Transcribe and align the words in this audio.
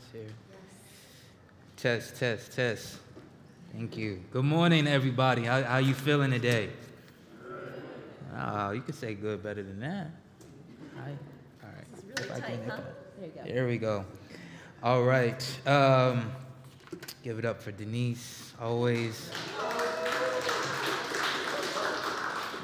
Test 0.00 0.12
here. 0.12 0.22
Test, 1.76 2.16
test, 2.16 2.52
test. 2.52 2.98
Thank 3.72 3.96
you. 3.96 4.20
Good 4.32 4.44
morning, 4.44 4.86
everybody. 4.86 5.44
How, 5.44 5.62
how 5.62 5.78
you 5.78 5.94
feeling 5.94 6.30
today? 6.30 6.70
Oh, 8.36 8.70
you 8.70 8.80
could 8.80 8.94
say 8.94 9.14
good 9.14 9.42
better 9.42 9.62
than 9.62 9.80
that. 9.80 10.10
Hi. 10.96 11.10
All 11.62 11.68
right. 11.74 11.84
This 11.92 12.24
is 12.24 12.30
really 12.30 12.40
tight, 12.40 12.60
huh? 12.66 12.80
There 13.18 13.26
you 13.26 13.32
go. 13.34 13.44
There 13.44 13.66
we 13.66 13.78
go. 13.78 14.04
All 14.82 15.02
right. 15.02 15.66
Um, 15.66 16.32
give 17.22 17.38
it 17.38 17.44
up 17.44 17.60
for 17.60 17.72
Denise. 17.72 18.54
Always. 18.60 19.30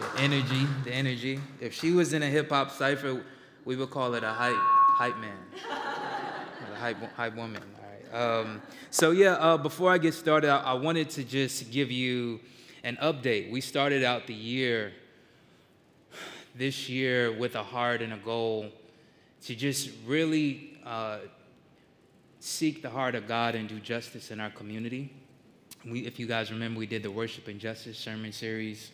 The 0.01 0.23
energy, 0.23 0.67
the 0.85 0.93
energy. 0.93 1.41
If 1.61 1.75
she 1.75 1.93
was 1.93 2.13
in 2.15 2.23
a 2.23 2.29
hip 2.29 2.49
hop 2.49 2.71
cipher, 2.71 3.23
we 3.65 3.77
would 3.77 3.91
call 3.91 4.15
it 4.15 4.25
a 4.25 4.33
hype, 4.33 4.55
hype 4.57 5.19
man, 5.19 5.37
hype, 6.87 7.13
hype 7.17 7.35
woman. 7.35 7.63
All 8.13 8.21
right. 8.21 8.41
Um, 8.41 8.63
so 8.91 9.11
yeah, 9.11 9.33
uh, 9.33 9.57
before 9.57 9.91
I 9.91 9.99
get 9.99 10.15
started, 10.15 10.51
I, 10.51 10.59
I 10.59 10.75
wanted 10.75 11.11
to 11.11 11.25
just 11.25 11.73
give 11.73 11.91
you 11.91 12.39
an 12.85 12.97
update. 13.03 13.51
We 13.51 13.61
started 13.61 14.05
out 14.05 14.29
the 14.29 14.35
year 14.35 14.93
this 16.55 16.89
year 16.89 17.33
with 17.33 17.57
a 17.57 17.63
heart 17.63 18.03
and 18.03 18.13
a 18.13 18.17
goal 18.19 18.71
to 19.47 19.55
just 19.57 19.91
really 20.07 20.79
uh, 20.87 21.19
seek 22.39 22.83
the 22.83 22.91
heart 22.91 23.17
of 23.17 23.27
God 23.27 23.57
and 23.57 23.69
do 23.69 23.81
justice 23.81 24.31
in 24.31 24.39
our 24.39 24.51
community. 24.51 25.13
We, 25.85 26.07
if 26.07 26.21
you 26.21 26.29
guys 26.29 26.53
remember, 26.53 26.79
we 26.79 26.87
did 26.87 27.03
the 27.03 27.11
Worship 27.11 27.49
and 27.49 27.59
Justice 27.59 27.99
sermon 27.99 28.31
series. 28.31 28.93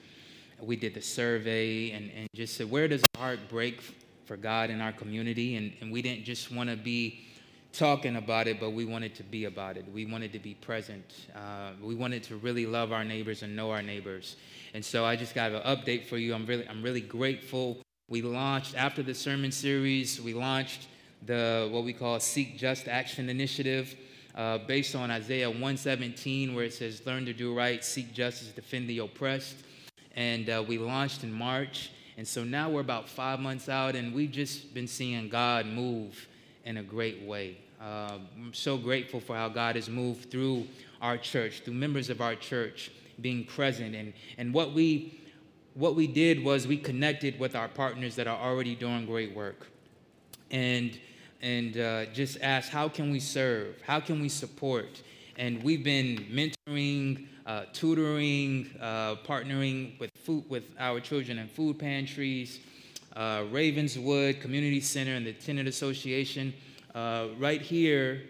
We 0.61 0.77
did 0.77 0.95
the 0.95 1.02
survey 1.02 1.91
and, 1.91 2.11
and 2.16 2.27
just 2.35 2.57
said, 2.57 2.71
where 2.71 2.88
does 2.88 3.02
our 3.15 3.23
heart 3.23 3.41
break 3.51 3.83
for 4.24 4.38
God 4.38 4.71
in 4.71 4.80
our 4.80 4.93
community? 4.93 5.57
And, 5.57 5.73
and 5.83 5.93
we 5.93 6.01
didn't 6.01 6.24
just 6.24 6.51
want 6.51 6.71
to 6.71 6.77
be 6.77 7.27
talking 7.73 8.17
about 8.17 8.47
it, 8.47 8.61
but 8.61 8.71
we 8.71 8.85
wanted 8.85 9.15
to 9.15 9.23
be 9.23 9.47
about 9.47 9.77
it. 9.77 9.85
We 9.93 10.05
wanted 10.05 10.33
to 10.33 10.39
be 10.39 10.55
present. 10.55 11.05
Uh, 11.35 11.71
we 11.83 11.95
wanted 11.95 12.23
to 12.24 12.37
really 12.37 12.66
love 12.66 12.93
our 12.93 13.05
neighbors 13.05 13.43
and 13.43 13.57
know 13.57 13.71
our 13.71 13.83
neighbors. 13.83 14.37
And 14.74 14.85
so 14.85 15.05
I 15.05 15.16
just 15.16 15.35
got 15.35 15.52
an 15.52 15.63
update 15.63 16.07
for 16.07 16.19
you. 16.19 16.35
I'm 16.35 16.46
really, 16.46 16.69
I'm 16.69 16.83
really 16.83 17.01
grateful. 17.01 17.79
We 18.09 18.23
launched 18.23 18.77
after 18.77 19.02
the 19.02 19.15
sermon 19.15 19.52
series. 19.52 20.21
We 20.21 20.35
launched 20.35 20.87
the 21.24 21.69
what 21.71 21.85
we 21.85 21.93
call 21.93 22.21
Seek 22.21 22.59
Just 22.59 22.88
Action 22.88 23.29
Initiative, 23.29 23.96
uh, 24.35 24.59
based 24.59 24.95
on 24.95 25.11
Isaiah 25.11 25.49
117, 25.49 26.55
where 26.55 26.65
it 26.65 26.74
says, 26.74 27.02
"Learn 27.07 27.24
to 27.27 27.33
do 27.33 27.55
right, 27.55 27.85
seek 27.85 28.13
justice, 28.13 28.49
defend 28.49 28.89
the 28.89 28.99
oppressed." 28.99 29.57
And 30.15 30.51
uh, 30.51 30.65
we 30.66 30.79
launched 30.79 31.24
in 31.24 31.33
March. 31.33 31.91
And 32.18 32.29
so 32.29 32.45
now 32.45 32.68
we're 32.68 32.80
about 32.80 33.09
five 33.09 33.41
months 33.41 33.71
out, 33.71 33.96
and 33.96 34.15
we've 34.15 34.30
just 34.30 34.74
been 34.74 34.87
seeing 34.87 35.30
God 35.30 35.65
move 35.65 36.29
in 36.65 36.79
a 36.79 36.82
great 36.82 37.23
way. 37.23 37.59
Uh, 37.80 38.18
I'm 38.37 38.55
so 38.55 38.77
grateful 38.77 39.21
for 39.21 39.35
how 39.35 39.49
God 39.49 39.74
has 39.74 39.88
moved 39.88 40.30
through 40.30 40.66
our 41.01 41.18
church, 41.18 41.63
through 41.65 41.74
members 41.74 42.10
of 42.10 42.21
our 42.21 42.37
church 42.37 42.93
being 43.21 43.45
present. 43.45 43.95
And, 43.95 44.13
and 44.38 44.55
what, 44.55 44.73
we, 44.73 45.21
what 45.74 45.96
we 45.96 46.07
did 46.07 46.45
was 46.45 46.66
we 46.66 46.77
connected 46.77 47.38
with 47.40 47.57
our 47.57 47.68
partners 47.68 48.15
that 48.16 48.29
are 48.29 48.38
already 48.38 48.74
doing 48.74 49.05
great 49.07 49.35
work 49.35 49.66
and, 50.51 50.99
and 51.40 51.77
uh, 51.77 52.07
just 52.07 52.40
asked, 52.40 52.71
how 52.71 52.88
can 52.88 53.10
we 53.10 53.18
serve? 53.18 53.80
How 53.83 53.99
can 53.99 54.21
we 54.21 54.29
support? 54.29 55.02
And 55.37 55.63
we've 55.63 55.83
been 55.83 56.27
mentoring, 56.30 57.27
uh, 57.46 57.65
tutoring, 57.73 58.71
uh, 58.80 59.16
partnering 59.27 59.99
with 59.99 60.10
food 60.24 60.45
with 60.49 60.65
our 60.79 61.01
children 61.01 61.38
in 61.38 61.49
food 61.49 61.79
pantries, 61.79 62.60
uh, 63.16 63.45
Ravenswood 63.51 64.41
Community 64.41 64.81
Center, 64.81 65.15
and 65.15 65.27
the 65.27 65.32
Tenant 65.32 65.69
Association. 65.69 66.55
Uh, 66.94 67.28
right 67.38 67.60
here 67.60 68.22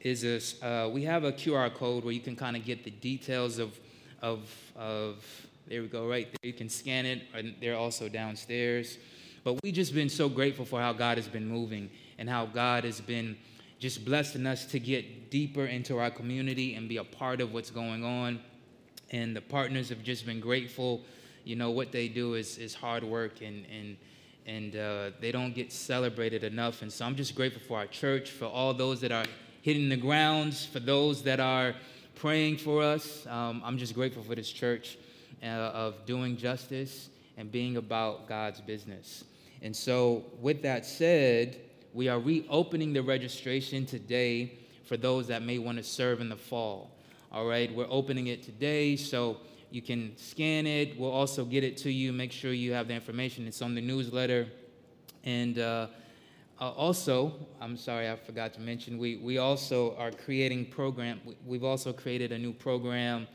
is 0.00 0.24
a 0.24 0.66
uh, 0.66 0.88
we 0.88 1.02
have 1.04 1.24
a 1.24 1.32
QR 1.32 1.72
code 1.72 2.04
where 2.04 2.12
you 2.12 2.20
can 2.20 2.36
kind 2.36 2.56
of 2.56 2.64
get 2.64 2.84
the 2.84 2.90
details 2.90 3.58
of 3.58 3.78
of 4.22 4.48
of 4.76 5.24
there 5.66 5.82
we 5.82 5.88
go 5.88 6.08
right 6.08 6.28
there. 6.30 6.48
You 6.48 6.54
can 6.54 6.68
scan 6.68 7.04
it, 7.04 7.22
and 7.34 7.54
they're 7.60 7.76
also 7.76 8.08
downstairs. 8.08 8.98
But 9.44 9.62
we've 9.62 9.74
just 9.74 9.94
been 9.94 10.08
so 10.08 10.28
grateful 10.28 10.64
for 10.64 10.80
how 10.80 10.92
God 10.92 11.18
has 11.18 11.28
been 11.28 11.46
moving 11.48 11.90
and 12.18 12.28
how 12.28 12.46
God 12.46 12.84
has 12.84 13.00
been 13.00 13.36
just 13.78 14.04
blessing 14.04 14.46
us 14.46 14.66
to 14.66 14.80
get 14.80 15.30
deeper 15.30 15.66
into 15.66 15.98
our 15.98 16.10
community 16.10 16.74
and 16.74 16.88
be 16.88 16.96
a 16.96 17.04
part 17.04 17.40
of 17.40 17.52
what's 17.52 17.70
going 17.70 18.04
on. 18.04 18.40
And 19.10 19.36
the 19.36 19.40
partners 19.40 19.88
have 19.90 20.02
just 20.02 20.26
been 20.26 20.40
grateful. 20.40 21.02
You 21.44 21.56
know 21.56 21.70
what 21.70 21.92
they 21.92 22.08
do 22.08 22.34
is 22.34 22.58
is 22.58 22.74
hard 22.74 23.04
work 23.04 23.40
and 23.40 23.64
and 23.66 23.96
and 24.48 24.74
uh, 24.76 25.10
they 25.20 25.30
don't 25.30 25.54
get 25.54 25.70
celebrated 25.70 26.42
enough. 26.42 26.80
And 26.80 26.90
so 26.90 27.04
I'm 27.04 27.14
just 27.14 27.34
grateful 27.34 27.60
for 27.68 27.76
our 27.76 27.86
church, 27.86 28.30
for 28.30 28.46
all 28.46 28.72
those 28.72 29.02
that 29.02 29.12
are 29.12 29.26
hitting 29.60 29.90
the 29.90 29.96
grounds, 29.96 30.64
for 30.64 30.80
those 30.80 31.22
that 31.24 31.38
are 31.38 31.74
praying 32.14 32.56
for 32.56 32.82
us. 32.82 33.26
Um, 33.26 33.60
I'm 33.62 33.76
just 33.76 33.94
grateful 33.94 34.22
for 34.22 34.34
this 34.34 34.50
church 34.50 34.96
uh, 35.42 35.46
of 35.46 36.06
doing 36.06 36.38
justice 36.38 37.10
and 37.36 37.52
being 37.52 37.76
about 37.76 38.26
God's 38.26 38.62
business. 38.62 39.22
And 39.60 39.76
so, 39.76 40.24
with 40.40 40.62
that 40.62 40.86
said, 40.86 41.58
we 41.92 42.08
are 42.08 42.18
reopening 42.18 42.94
the 42.94 43.02
registration 43.02 43.84
today 43.84 44.52
for 44.84 44.96
those 44.96 45.26
that 45.26 45.42
may 45.42 45.58
want 45.58 45.76
to 45.76 45.84
serve 45.84 46.22
in 46.22 46.30
the 46.30 46.36
fall. 46.36 46.90
All 47.30 47.46
right, 47.46 47.72
we're 47.74 47.86
opening 47.90 48.28
it 48.28 48.42
today, 48.42 48.96
so 48.96 49.36
you 49.70 49.82
can 49.82 50.12
scan 50.16 50.66
it. 50.66 50.98
We'll 50.98 51.12
also 51.12 51.44
get 51.44 51.64
it 51.64 51.76
to 51.78 51.90
you. 51.90 52.12
Make 52.12 52.32
sure 52.32 52.52
you 52.52 52.72
have 52.72 52.88
the 52.88 52.94
information. 52.94 53.46
It's 53.46 53.62
on 53.62 53.74
the 53.74 53.80
newsletter. 53.80 54.48
And 55.24 55.58
uh, 55.58 55.88
uh, 56.60 56.70
also, 56.70 57.34
I'm 57.60 57.76
sorry, 57.76 58.08
I 58.08 58.16
forgot 58.16 58.54
to 58.54 58.60
mention, 58.60 58.98
we, 58.98 59.16
we 59.16 59.38
also 59.38 59.94
are 59.96 60.10
creating 60.10 60.66
program. 60.66 61.20
we- 61.24 61.36
We've 61.46 61.64
also 61.64 61.92
created 61.92 62.32
a 62.32 62.38
new 62.38 62.52
program, 62.52 63.26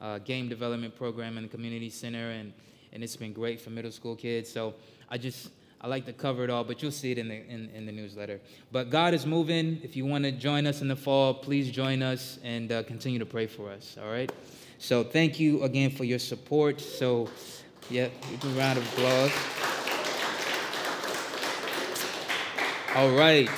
uh, 0.00 0.18
game 0.18 0.48
development 0.48 0.96
program 0.96 1.36
in 1.36 1.42
the 1.42 1.48
community 1.48 1.90
center, 1.90 2.30
and, 2.30 2.52
and 2.92 3.02
it's 3.02 3.16
been 3.16 3.32
great 3.32 3.60
for 3.60 3.70
middle 3.70 3.90
school 3.90 4.16
kids. 4.16 4.50
So 4.50 4.74
I 5.10 5.18
just, 5.18 5.50
I 5.80 5.88
like 5.88 6.06
to 6.06 6.12
cover 6.12 6.44
it 6.44 6.50
all, 6.50 6.62
but 6.62 6.82
you'll 6.82 6.92
see 6.92 7.10
it 7.10 7.18
in 7.18 7.28
the, 7.28 7.34
in, 7.48 7.68
in 7.74 7.84
the 7.86 7.92
newsletter. 7.92 8.40
But 8.70 8.90
God 8.90 9.12
is 9.12 9.26
moving. 9.26 9.80
If 9.82 9.96
you 9.96 10.06
want 10.06 10.24
to 10.24 10.32
join 10.32 10.66
us 10.66 10.82
in 10.82 10.88
the 10.88 10.96
fall, 10.96 11.34
please 11.34 11.70
join 11.70 12.02
us 12.02 12.38
and 12.44 12.70
uh, 12.70 12.82
continue 12.84 13.18
to 13.18 13.26
pray 13.26 13.46
for 13.46 13.70
us, 13.70 13.96
all 14.00 14.10
right? 14.10 14.30
So 14.82 15.04
thank 15.04 15.38
you 15.38 15.62
again 15.62 15.90
for 15.90 16.04
your 16.04 16.18
support. 16.18 16.80
So, 16.80 17.28
yeah, 17.90 18.08
give 18.40 18.56
a 18.56 18.58
round 18.58 18.78
of 18.78 18.92
applause. 18.94 19.30
All 22.96 23.10
right, 23.10 23.50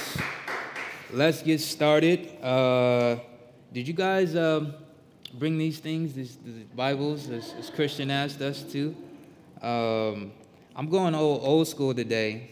let's 1.13 1.41
get 1.41 1.61
started. 1.61 2.29
Uh, 2.43 3.21
did 3.73 3.87
you 3.87 3.95
guys 3.95 4.35
um, 4.35 4.75
bring 5.35 5.59
these 5.59 5.79
things, 5.79 6.13
these, 6.13 6.37
these 6.45 6.65
Bibles, 6.75 7.31
as, 7.31 7.55
as 7.57 7.71
Christian 7.71 8.11
asked 8.11 8.43
us 8.43 8.65
to? 8.73 8.95
Um, 9.63 10.33
I'm 10.75 10.89
going 10.91 11.15
old, 11.15 11.41
old 11.45 11.69
school 11.69 11.95
today. 11.95 12.51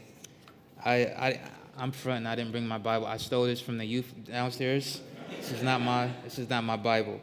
I, 0.84 0.92
I, 0.94 1.40
I'm 1.76 1.90
fronting. 1.90 2.28
I 2.28 2.36
didn't 2.36 2.52
bring 2.52 2.68
my 2.68 2.78
Bible. 2.78 3.08
I 3.08 3.16
stole 3.16 3.46
this 3.46 3.60
from 3.60 3.78
the 3.78 3.84
youth 3.84 4.14
downstairs. 4.26 5.00
This 5.36 5.52
is 5.52 5.62
not 5.62 5.80
my. 5.80 6.10
This 6.24 6.38
is 6.38 6.48
not 6.48 6.64
my 6.64 6.76
Bible, 6.76 7.20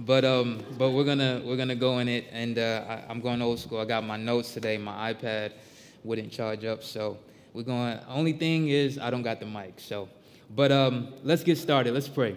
but 0.00 0.24
um, 0.24 0.62
but 0.78 0.90
we're 0.90 1.04
gonna 1.04 1.42
we're 1.44 1.56
gonna 1.56 1.74
go 1.74 1.98
in 1.98 2.08
it, 2.08 2.26
and 2.32 2.58
uh, 2.58 2.84
I, 2.88 3.04
I'm 3.08 3.20
going 3.20 3.42
old 3.42 3.58
school. 3.58 3.78
I 3.78 3.84
got 3.84 4.04
my 4.04 4.16
notes 4.16 4.52
today. 4.52 4.78
My 4.78 5.12
iPad 5.12 5.52
wouldn't 6.04 6.32
charge 6.32 6.64
up, 6.64 6.82
so 6.82 7.18
we're 7.52 7.62
going. 7.62 7.98
Only 8.08 8.32
thing 8.32 8.68
is, 8.68 8.98
I 8.98 9.10
don't 9.10 9.22
got 9.22 9.40
the 9.40 9.46
mic. 9.46 9.74
So, 9.78 10.08
but 10.54 10.72
um, 10.72 11.12
let's 11.22 11.42
get 11.42 11.58
started. 11.58 11.94
Let's 11.94 12.08
pray. 12.08 12.36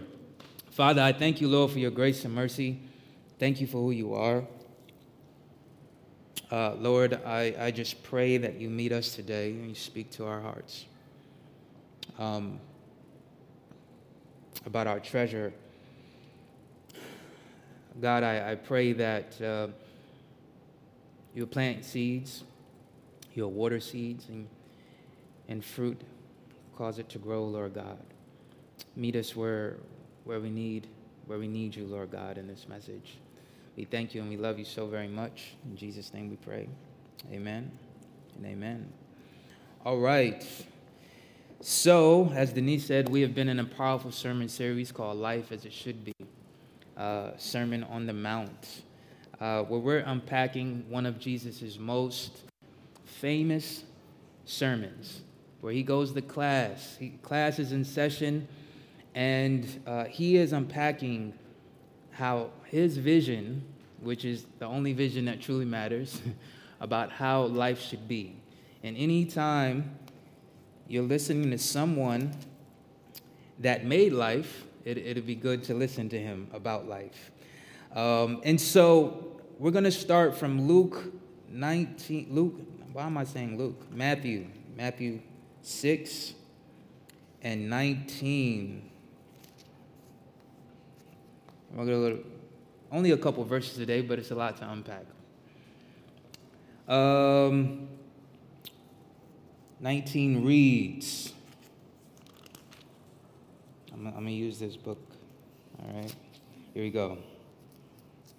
Father, 0.71 1.01
I 1.01 1.13
thank 1.13 1.39
you, 1.39 1.47
Lord, 1.47 1.71
for 1.71 1.79
your 1.79 1.91
grace 1.91 2.25
and 2.25 2.33
mercy. 2.33 2.79
Thank 3.39 3.61
you 3.61 3.67
for 3.67 3.77
who 3.77 3.91
you 3.91 4.13
are. 4.15 4.43
Uh, 6.51 6.75
Lord, 6.75 7.19
I, 7.25 7.55
I 7.59 7.71
just 7.71 8.03
pray 8.03 8.37
that 8.37 8.59
you 8.59 8.69
meet 8.69 8.91
us 8.91 9.15
today 9.15 9.51
and 9.51 9.69
you 9.69 9.75
speak 9.75 10.11
to 10.11 10.25
our 10.25 10.39
hearts 10.39 10.85
um, 12.19 12.59
about 14.65 14.87
our 14.87 14.99
treasure. 14.99 15.53
God, 18.01 18.23
I, 18.23 18.51
I 18.51 18.55
pray 18.55 18.93
that 18.93 19.41
uh, 19.41 19.67
you'll 21.33 21.47
plant 21.47 21.85
seeds, 21.85 22.43
you'll 23.33 23.51
water 23.51 23.79
seeds, 23.79 24.29
and, 24.29 24.47
and 25.47 25.63
fruit, 25.63 26.01
cause 26.75 26.99
it 26.99 27.09
to 27.09 27.19
grow, 27.19 27.43
Lord 27.43 27.73
God. 27.73 27.99
Meet 28.95 29.15
us 29.15 29.35
where, 29.35 29.77
where 30.23 30.39
we 30.39 30.49
need 30.49 30.87
where 31.25 31.39
we 31.39 31.47
need 31.47 31.75
you, 31.75 31.85
Lord 31.85 32.11
God, 32.11 32.37
in 32.37 32.47
this 32.47 32.67
message. 32.67 33.17
We 33.75 33.85
thank 33.85 34.13
you 34.13 34.21
and 34.21 34.29
we 34.29 34.37
love 34.37 34.59
you 34.59 34.65
so 34.65 34.87
very 34.87 35.07
much. 35.07 35.53
In 35.65 35.75
Jesus' 35.75 36.13
name 36.13 36.29
we 36.29 36.35
pray. 36.35 36.67
Amen 37.31 37.71
and 38.35 38.45
amen. 38.45 38.91
All 39.85 39.99
right. 39.99 40.45
So, 41.65 42.29
as 42.35 42.51
Denise 42.51 42.85
said, 42.85 43.07
we 43.07 43.21
have 43.21 43.33
been 43.33 43.47
in 43.47 43.57
a 43.57 43.63
powerful 43.63 44.11
sermon 44.11 44.49
series 44.49 44.91
called 44.91 45.15
Life 45.15 45.53
as 45.53 45.63
It 45.63 45.71
Should 45.71 46.03
Be 46.03 46.13
uh, 46.97 47.29
Sermon 47.37 47.85
on 47.85 48.05
the 48.05 48.11
Mount, 48.11 48.81
uh, 49.39 49.63
where 49.63 49.79
we're 49.79 49.99
unpacking 49.99 50.83
one 50.89 51.05
of 51.05 51.17
Jesus' 51.17 51.77
most 51.79 52.41
famous 53.05 53.85
sermons, 54.43 55.21
where 55.61 55.71
he 55.71 55.83
goes 55.83 56.11
to 56.11 56.21
class. 56.21 56.97
He, 56.99 57.11
class 57.21 57.59
is 57.59 57.71
in 57.71 57.85
session, 57.85 58.45
And 59.15 59.65
uh, 59.87 60.03
he 60.03 60.35
is 60.35 60.51
unpacking 60.51 61.33
how 62.11 62.49
his 62.65 62.97
vision, 62.97 63.63
which 64.01 64.25
is 64.25 64.45
the 64.59 64.65
only 64.65 64.91
vision 64.91 65.23
that 65.25 65.39
truly 65.39 65.63
matters, 65.63 66.21
about 66.81 67.09
how 67.09 67.43
life 67.43 67.79
should 67.79 68.05
be. 68.05 68.35
And 68.83 68.97
anytime 68.97 69.97
you're 70.87 71.03
listening 71.03 71.51
to 71.51 71.57
someone 71.57 72.33
that 73.59 73.85
made 73.85 74.13
life, 74.13 74.65
it, 74.85 74.97
it'd 74.97 75.25
be 75.25 75.35
good 75.35 75.63
to 75.65 75.73
listen 75.73 76.09
to 76.09 76.19
him 76.19 76.47
about 76.53 76.87
life. 76.87 77.31
Um, 77.95 78.41
and 78.43 78.59
so 78.59 79.39
we're 79.59 79.71
going 79.71 79.83
to 79.83 79.91
start 79.91 80.35
from 80.35 80.67
Luke 80.67 81.13
19, 81.49 82.27
Luke, 82.31 82.55
why 82.91 83.03
am 83.03 83.17
I 83.17 83.23
saying 83.23 83.57
Luke? 83.57 83.91
Matthew, 83.91 84.47
Matthew 84.75 85.21
6 85.61 86.33
and 87.41 87.69
19. 87.69 88.89
We're 91.73 91.85
going 91.85 92.17
to 92.17 92.25
only 92.91 93.11
a 93.11 93.17
couple 93.17 93.43
verses 93.43 93.75
today, 93.75 94.01
but 94.01 94.19
it's 94.19 94.29
a 94.29 94.35
lot 94.35 94.57
to 94.57 94.69
unpack. 94.69 95.05
Um, 96.87 97.87
19 99.83 100.45
reads. 100.45 101.33
I'm, 103.91 104.07
I'm 104.07 104.13
going 104.13 104.27
to 104.27 104.31
use 104.31 104.57
this 104.57 104.77
book. 104.77 104.97
All 105.77 105.93
right. 105.93 106.15
Here 106.73 106.83
we 106.83 106.89
go. 106.89 107.17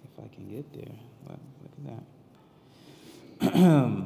If 0.03 0.23
I 0.23 0.27
can 0.33 0.49
get 0.49 0.73
there. 0.73 0.95
Well, 1.27 1.39
look 1.61 2.01
at 3.39 3.53
that. 3.53 3.55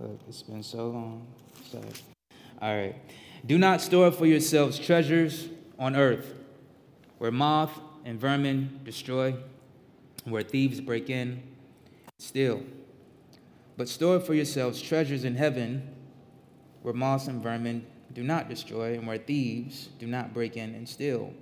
Look, 0.00 0.18
it's 0.26 0.42
been 0.42 0.64
so 0.64 0.88
long. 0.88 1.24
Sorry. 1.70 1.84
All 2.60 2.76
right. 2.76 2.96
Do 3.46 3.56
not 3.56 3.80
store 3.80 4.10
for 4.10 4.26
yourselves 4.26 4.76
treasures 4.80 5.46
on 5.78 5.94
earth 5.94 6.34
where 7.18 7.30
moth 7.30 7.78
and 8.04 8.18
vermin 8.18 8.80
destroy, 8.82 9.36
where 10.24 10.42
thieves 10.42 10.80
break 10.80 11.10
in, 11.10 11.42
steal. 12.18 12.62
But 13.76 13.88
store 13.88 14.20
for 14.20 14.34
yourselves 14.34 14.80
treasures 14.80 15.24
in 15.24 15.36
heaven 15.36 15.88
where 16.82 16.94
moths 16.94 17.28
and 17.28 17.42
vermin 17.42 17.86
do 18.12 18.22
not 18.22 18.48
destroy, 18.48 18.94
and 18.94 19.06
where 19.06 19.18
thieves 19.18 19.88
do 19.98 20.06
not 20.06 20.34
break 20.34 20.56
in 20.56 20.74
and 20.74 20.88
steal. 20.88 21.32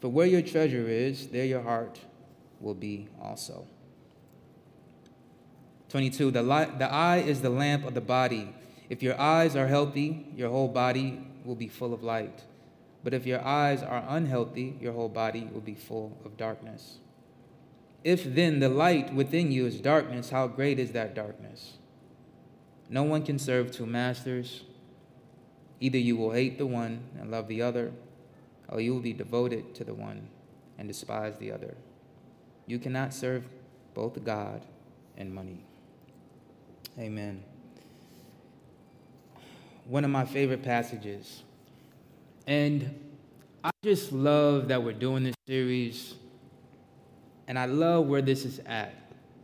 For 0.00 0.08
where 0.08 0.26
your 0.26 0.42
treasure 0.42 0.86
is, 0.86 1.28
there 1.28 1.44
your 1.44 1.62
heart 1.62 1.98
will 2.60 2.74
be 2.74 3.08
also. 3.20 3.66
22. 5.88 6.30
The, 6.30 6.42
light, 6.42 6.78
the 6.78 6.90
eye 6.90 7.18
is 7.18 7.40
the 7.40 7.50
lamp 7.50 7.84
of 7.84 7.94
the 7.94 8.00
body. 8.00 8.54
If 8.88 9.02
your 9.02 9.18
eyes 9.20 9.56
are 9.56 9.66
healthy, 9.66 10.26
your 10.36 10.50
whole 10.50 10.68
body 10.68 11.26
will 11.44 11.56
be 11.56 11.68
full 11.68 11.94
of 11.94 12.02
light. 12.02 12.44
But 13.02 13.14
if 13.14 13.26
your 13.26 13.42
eyes 13.44 13.82
are 13.82 14.04
unhealthy, 14.08 14.76
your 14.80 14.92
whole 14.92 15.08
body 15.08 15.48
will 15.52 15.60
be 15.60 15.74
full 15.74 16.18
of 16.24 16.36
darkness. 16.36 16.99
If 18.02 18.34
then 18.34 18.60
the 18.60 18.68
light 18.68 19.12
within 19.14 19.52
you 19.52 19.66
is 19.66 19.80
darkness, 19.80 20.30
how 20.30 20.46
great 20.46 20.78
is 20.78 20.92
that 20.92 21.14
darkness? 21.14 21.74
No 22.88 23.02
one 23.02 23.22
can 23.22 23.38
serve 23.38 23.70
two 23.70 23.86
masters. 23.86 24.62
Either 25.80 25.98
you 25.98 26.16
will 26.16 26.32
hate 26.32 26.58
the 26.58 26.66
one 26.66 27.00
and 27.18 27.30
love 27.30 27.48
the 27.48 27.62
other, 27.62 27.92
or 28.68 28.80
you 28.80 28.94
will 28.94 29.00
be 29.00 29.12
devoted 29.12 29.74
to 29.74 29.84
the 29.84 29.94
one 29.94 30.28
and 30.78 30.88
despise 30.88 31.36
the 31.38 31.52
other. 31.52 31.76
You 32.66 32.78
cannot 32.78 33.12
serve 33.12 33.48
both 33.94 34.22
God 34.24 34.62
and 35.16 35.34
money. 35.34 35.64
Amen. 36.98 37.42
One 39.84 40.04
of 40.04 40.10
my 40.10 40.24
favorite 40.24 40.62
passages 40.62 41.42
and 42.46 43.12
I 43.62 43.70
just 43.84 44.10
love 44.10 44.68
that 44.68 44.82
we're 44.82 44.92
doing 44.92 45.22
this 45.24 45.36
series. 45.46 46.14
And 47.50 47.58
I 47.58 47.64
love 47.64 48.06
where 48.06 48.22
this 48.22 48.44
is 48.44 48.60
at. 48.64 48.94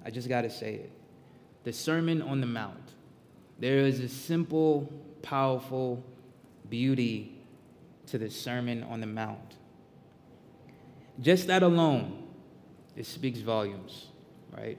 I 0.05 0.11
just 0.11 0.29
got 0.29 0.43
to 0.43 0.50
say 0.50 0.75
it. 0.75 0.93
The 1.64 1.73
Sermon 1.73 2.23
on 2.23 2.41
the 2.41 2.47
Mount. 2.47 2.93
There 3.58 3.79
is 3.79 3.99
a 3.99 4.08
simple, 4.08 4.93
powerful 5.23 6.05
beauty 6.70 7.37
to 8.06 8.17
the 8.17 8.31
Sermon 8.31 8.85
on 8.85 9.00
the 9.00 9.08
Mount. 9.08 9.56
Just 11.20 11.49
that 11.49 11.64
alone, 11.64 12.23
it 12.94 13.06
speaks 13.06 13.41
volumes, 13.41 14.06
right? 14.56 14.79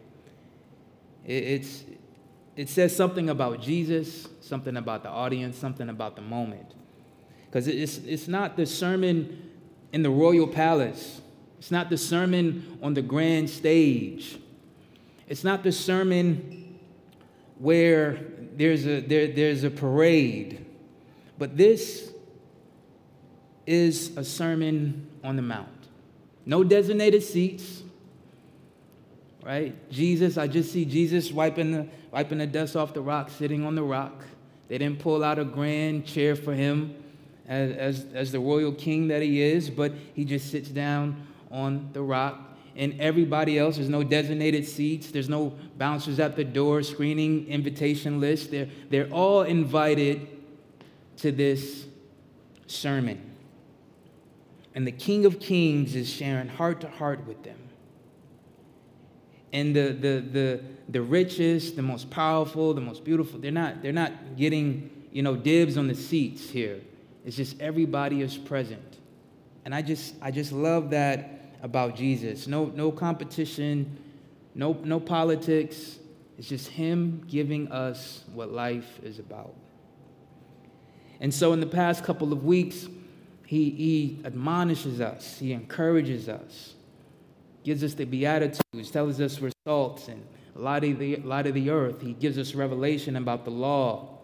it's, 1.25 1.83
it 2.55 2.69
says 2.69 2.95
something 2.95 3.29
about 3.29 3.61
Jesus, 3.61 4.29
something 4.39 4.77
about 4.77 5.03
the 5.03 5.09
audience, 5.09 5.57
something 5.57 5.89
about 5.89 6.15
the 6.15 6.21
moment. 6.21 6.75
Because 7.47 7.67
it's, 7.67 7.97
it's 7.97 8.29
not 8.29 8.55
the 8.55 8.65
sermon 8.65 9.51
in 9.91 10.01
the 10.01 10.09
royal 10.09 10.47
palace, 10.47 11.19
it's 11.57 11.71
not 11.71 11.89
the 11.89 11.97
sermon 11.97 12.77
on 12.81 12.93
the 12.93 13.01
grand 13.01 13.49
stage, 13.49 14.39
it's 15.27 15.43
not 15.43 15.63
the 15.63 15.71
sermon 15.71 16.79
where 17.59 18.19
there's 18.55 18.85
a, 18.85 19.01
there, 19.01 19.27
there's 19.27 19.63
a 19.63 19.69
parade, 19.69 20.65
but 21.37 21.57
this 21.57 22.11
is 23.65 24.15
a 24.15 24.23
sermon 24.23 25.07
on 25.23 25.35
the 25.35 25.41
mount. 25.41 25.67
No 26.45 26.63
designated 26.63 27.23
seats, 27.23 27.83
right? 29.43 29.75
Jesus, 29.91 30.37
I 30.37 30.47
just 30.47 30.71
see 30.71 30.85
Jesus 30.85 31.31
wiping 31.31 31.71
the, 31.71 31.87
wiping 32.11 32.37
the 32.37 32.47
dust 32.47 32.75
off 32.75 32.93
the 32.93 33.01
rock, 33.01 33.29
sitting 33.29 33.65
on 33.65 33.75
the 33.75 33.83
rock. 33.83 34.23
They 34.69 34.77
didn't 34.77 34.99
pull 34.99 35.23
out 35.23 35.39
a 35.39 35.45
grand 35.45 36.05
chair 36.05 36.35
for 36.35 36.53
him 36.53 36.95
as, 37.47 37.71
as, 37.71 38.05
as 38.13 38.31
the 38.31 38.39
royal 38.39 38.71
king 38.71 39.07
that 39.09 39.21
he 39.21 39.41
is, 39.41 39.69
but 39.69 39.93
he 40.13 40.25
just 40.25 40.51
sits 40.51 40.69
down 40.69 41.27
on 41.51 41.89
the 41.93 42.01
rock. 42.01 42.41
And 42.75 42.99
everybody 42.99 43.57
else, 43.57 43.77
there's 43.77 43.89
no 43.89 44.03
designated 44.03 44.67
seats, 44.67 45.09
there's 45.09 45.29
no 45.29 45.53
bouncers 45.77 46.19
at 46.19 46.35
the 46.35 46.43
door, 46.43 46.83
screening 46.83 47.47
invitation 47.47 48.19
list. 48.19 48.51
They're, 48.51 48.69
they're 48.89 49.09
all 49.09 49.41
invited 49.41 50.27
to 51.17 51.31
this 51.31 51.87
sermon. 52.67 53.19
And 54.75 54.85
the 54.85 54.91
King 54.91 55.25
of 55.25 55.39
Kings 55.39 55.95
is 55.95 56.07
sharing 56.07 56.47
heart 56.47 56.81
to 56.81 56.89
heart 56.89 57.25
with 57.25 57.41
them. 57.43 57.57
And 59.51 59.75
the, 59.75 59.93
the, 59.93 60.23
the, 60.31 60.63
the 60.89 61.01
richest, 61.01 61.75
the 61.75 61.81
most 61.81 62.11
powerful, 62.11 62.75
the 62.75 62.81
most 62.81 63.03
beautiful, 63.03 63.39
they're 63.39 63.51
not, 63.51 63.81
they're 63.81 63.91
not 63.91 64.37
getting 64.37 64.91
you 65.11 65.23
know, 65.23 65.35
dibs 65.35 65.77
on 65.77 65.87
the 65.87 65.95
seats 65.95 66.47
here. 66.47 66.79
It's 67.25 67.35
just 67.35 67.59
everybody 67.59 68.21
is 68.21 68.37
present. 68.37 68.97
And 69.65 69.73
I 69.73 69.81
just 69.81 70.13
I 70.21 70.29
just 70.29 70.51
love 70.51 70.91
that 70.91 71.36
about 71.61 71.95
Jesus. 71.95 72.47
No 72.47 72.65
no 72.65 72.91
competition, 72.91 73.97
no 74.55 74.73
no 74.83 74.99
politics. 74.99 75.99
It's 76.37 76.49
just 76.49 76.67
him 76.67 77.23
giving 77.27 77.71
us 77.71 78.23
what 78.33 78.51
life 78.51 78.99
is 79.03 79.17
about. 79.17 79.55
And 81.19 81.33
so 81.33 81.53
in 81.53 81.59
the 81.59 81.67
past 81.67 82.03
couple 82.03 82.31
of 82.31 82.43
weeks, 82.43 82.87
he, 83.47 83.69
he 83.71 84.19
admonishes 84.25 84.99
us, 85.01 85.39
he 85.39 85.53
encourages 85.53 86.27
us, 86.29 86.75
gives 87.63 87.83
us 87.83 87.93
the 87.93 88.05
Beatitudes, 88.05 88.91
tells 88.91 89.19
us 89.19 89.39
we're 89.39 89.51
salt 89.65 90.07
and 90.09 90.23
light 90.53 90.83
of, 90.83 90.99
the, 90.99 91.15
light 91.17 91.47
of 91.47 91.53
the 91.53 91.69
earth. 91.69 92.01
He 92.01 92.13
gives 92.13 92.37
us 92.37 92.53
revelation 92.53 93.15
about 93.15 93.45
the 93.45 93.51
law 93.51 94.19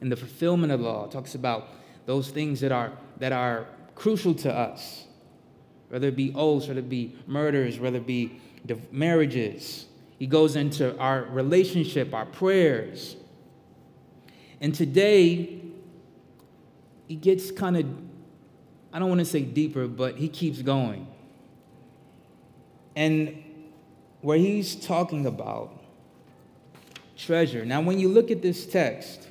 and 0.00 0.10
the 0.10 0.16
fulfillment 0.16 0.72
of 0.72 0.80
the 0.80 0.86
law. 0.86 1.06
Talks 1.06 1.34
about 1.34 1.68
those 2.06 2.30
things 2.30 2.60
that 2.60 2.72
are, 2.72 2.92
that 3.18 3.32
are 3.32 3.66
crucial 3.94 4.34
to 4.34 4.52
us, 4.52 5.06
whether 5.90 6.08
it 6.08 6.16
be 6.16 6.32
oaths, 6.34 6.68
whether 6.68 6.80
it 6.80 6.88
be 6.88 7.16
murders, 7.26 7.78
whether 7.78 7.98
it 7.98 8.06
be 8.06 8.40
marriages. 8.90 9.86
He 10.18 10.26
goes 10.26 10.56
into 10.56 10.96
our 10.98 11.24
relationship, 11.24 12.14
our 12.14 12.26
prayers. 12.26 13.16
And 14.60 14.74
today, 14.74 15.62
he 17.08 17.16
gets 17.16 17.50
kind 17.50 17.76
of, 17.76 17.86
I 18.92 18.98
don't 18.98 19.08
want 19.08 19.18
to 19.18 19.24
say 19.24 19.42
deeper, 19.42 19.86
but 19.88 20.16
he 20.16 20.28
keeps 20.28 20.62
going. 20.62 21.06
And 22.94 23.42
where 24.20 24.38
he's 24.38 24.76
talking 24.76 25.26
about 25.26 25.82
treasure. 27.16 27.64
Now, 27.64 27.80
when 27.80 27.98
you 27.98 28.08
look 28.08 28.30
at 28.30 28.42
this 28.42 28.66
text, 28.66 29.28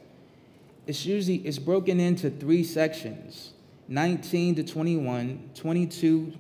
it's 0.87 1.05
usually 1.05 1.37
it's 1.37 1.59
broken 1.59 1.99
into 1.99 2.29
three 2.29 2.63
sections 2.63 3.53
19 3.87 4.55
to 4.55 4.63
21 4.63 5.51
22 5.53 6.33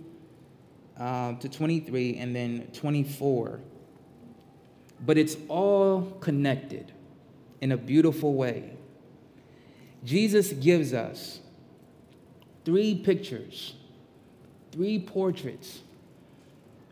uh, 0.99 1.33
to 1.35 1.49
23 1.49 2.17
and 2.17 2.35
then 2.35 2.67
24 2.73 3.59
but 5.05 5.17
it's 5.17 5.37
all 5.47 6.01
connected 6.19 6.91
in 7.61 7.71
a 7.71 7.77
beautiful 7.77 8.33
way 8.33 8.73
jesus 10.03 10.51
gives 10.53 10.93
us 10.93 11.39
three 12.65 12.95
pictures 12.95 13.75
three 14.71 14.99
portraits 14.99 15.81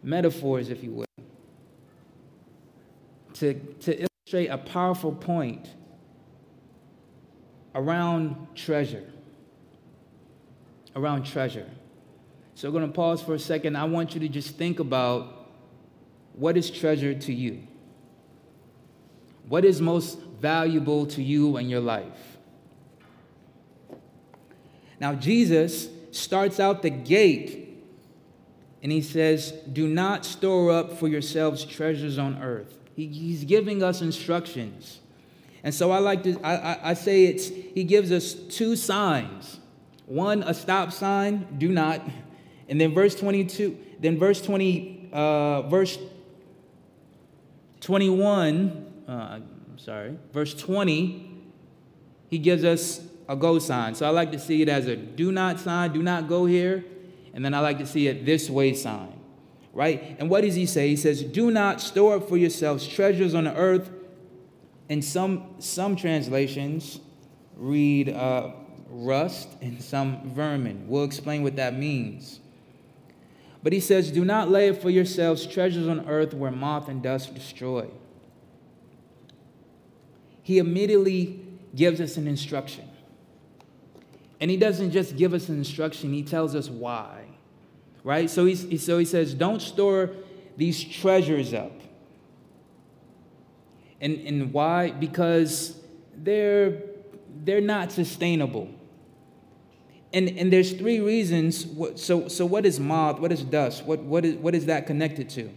metaphors 0.03 0.69
if 0.69 0.83
you 0.83 0.91
will 0.91 1.07
to, 3.33 3.53
to 3.53 4.07
illustrate 4.27 4.47
a 4.47 4.57
powerful 4.57 5.11
point 5.11 5.69
around 7.75 8.47
treasure. 8.55 9.05
Around 10.95 11.25
treasure. 11.25 11.69
So, 12.57 12.67
we're 12.67 12.79
going 12.79 12.91
to 12.91 12.95
pause 12.95 13.21
for 13.21 13.35
a 13.35 13.39
second. 13.39 13.75
I 13.75 13.83
want 13.83 14.15
you 14.15 14.19
to 14.21 14.27
just 14.27 14.55
think 14.55 14.79
about 14.79 15.51
what 16.33 16.57
is 16.57 16.71
treasure 16.71 17.13
to 17.13 17.31
you? 17.31 17.61
What 19.47 19.63
is 19.63 19.79
most 19.79 20.17
valuable 20.41 21.05
to 21.05 21.21
you 21.21 21.57
in 21.57 21.69
your 21.69 21.81
life? 21.81 22.39
Now, 24.99 25.13
Jesus 25.13 25.87
starts 26.09 26.59
out 26.59 26.81
the 26.81 26.89
gate 26.89 27.79
and 28.81 28.91
he 28.91 29.03
says, 29.03 29.51
Do 29.71 29.87
not 29.87 30.25
store 30.25 30.71
up 30.71 30.93
for 30.93 31.07
yourselves 31.07 31.63
treasures 31.63 32.17
on 32.17 32.41
earth. 32.41 32.75
He, 32.95 33.05
he's 33.05 33.43
giving 33.43 33.83
us 33.83 34.01
instructions. 34.01 34.99
And 35.63 35.75
so 35.75 35.91
I 35.91 35.99
like 35.99 36.23
to, 36.23 36.39
I, 36.43 36.55
I, 36.55 36.79
I 36.89 36.93
say 36.95 37.25
it's, 37.25 37.49
he 37.49 37.83
gives 37.83 38.11
us 38.11 38.33
two 38.33 38.75
signs. 38.75 39.59
One, 40.07 40.41
a 40.41 40.55
stop 40.55 40.91
sign, 40.91 41.59
do 41.59 41.69
not. 41.69 42.01
And 42.69 42.79
then 42.79 42.93
verse 42.93 43.15
22, 43.15 43.77
then 43.99 44.19
verse 44.19 44.41
20, 44.41 45.09
uh, 45.13 45.61
verse 45.63 45.97
21, 47.81 48.85
uh, 49.07 49.11
I'm 49.11 49.77
sorry, 49.77 50.17
verse 50.33 50.53
20, 50.53 51.31
he 52.29 52.39
gives 52.39 52.63
us 52.63 53.01
a 53.29 53.35
go 53.35 53.59
sign. 53.59 53.95
So 53.95 54.05
I 54.05 54.09
like 54.09 54.31
to 54.31 54.39
see 54.39 54.61
it 54.61 54.69
as 54.69 54.87
a 54.87 54.95
do 54.95 55.31
not 55.31 55.59
sign, 55.59 55.93
do 55.93 56.03
not 56.03 56.27
go 56.27 56.45
here. 56.45 56.83
And 57.33 57.45
then 57.45 57.53
I 57.53 57.59
like 57.59 57.77
to 57.77 57.85
see 57.85 58.07
it 58.07 58.25
this 58.25 58.49
way 58.49 58.73
sign, 58.73 59.13
right? 59.73 60.15
And 60.19 60.29
what 60.29 60.41
does 60.41 60.55
he 60.55 60.65
say? 60.65 60.89
He 60.89 60.95
says, 60.95 61.21
Do 61.23 61.51
not 61.51 61.79
store 61.79 62.15
up 62.15 62.27
for 62.27 62.35
yourselves 62.35 62.87
treasures 62.87 63.35
on 63.35 63.43
the 63.43 63.55
earth. 63.55 63.91
And 64.89 65.03
some, 65.03 65.55
some 65.59 65.95
translations, 65.95 66.99
read 67.55 68.09
uh, 68.09 68.51
rust 68.89 69.49
and 69.61 69.81
some 69.81 70.33
vermin. 70.33 70.87
We'll 70.87 71.03
explain 71.03 71.43
what 71.43 71.57
that 71.57 71.77
means. 71.77 72.39
But 73.67 73.73
he 73.73 73.81
says, 73.81 74.11
Do 74.11 74.23
not 74.23 74.49
lay 74.49 74.69
up 74.69 74.81
for 74.81 74.89
yourselves 74.89 75.45
treasures 75.45 75.89
on 75.89 76.07
earth 76.07 76.33
where 76.33 76.51
moth 76.51 76.87
and 76.87 77.03
dust 77.03 77.35
destroy. 77.35 77.89
He 80.41 80.57
immediately 80.57 81.45
gives 81.75 81.99
us 81.99 82.15
an 82.15 82.29
instruction. 82.29 82.87
And 84.39 84.49
he 84.49 84.55
doesn't 84.55 84.91
just 84.91 85.17
give 85.17 85.33
us 85.33 85.49
an 85.49 85.57
instruction, 85.57 86.13
he 86.13 86.23
tells 86.23 86.55
us 86.55 86.69
why. 86.69 87.25
Right? 88.05 88.29
So, 88.29 88.45
he's, 88.45 88.85
so 88.85 88.99
he 88.99 89.03
says, 89.03 89.33
don't 89.33 89.61
store 89.61 90.11
these 90.55 90.81
treasures 90.81 91.53
up. 91.53 91.77
And, 93.99 94.15
and 94.25 94.53
why? 94.53 94.91
Because 94.91 95.77
they're, 96.15 96.83
they're 97.43 97.59
not 97.59 97.91
sustainable. 97.91 98.73
And, 100.17 100.29
and 100.39 100.51
there's 100.51 100.73
three 100.73 100.99
reasons. 100.99 101.67
So, 101.93 102.27
so 102.27 102.43
what 102.43 102.65
is 102.65 102.79
moth? 102.79 103.19
What 103.19 103.31
is 103.31 103.43
dust? 103.43 103.85
What, 103.85 103.99
what, 103.99 104.25
is, 104.25 104.33
what 104.37 104.55
is 104.55 104.65
that 104.65 104.87
connected 104.87 105.29
to? 105.29 105.51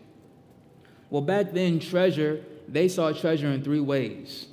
Well, 1.09 1.23
back 1.23 1.53
then, 1.53 1.79
treasure, 1.81 2.45
they 2.69 2.87
saw 2.87 3.11
treasure 3.13 3.51
in 3.51 3.65
three 3.65 3.81
ways. 3.81 4.49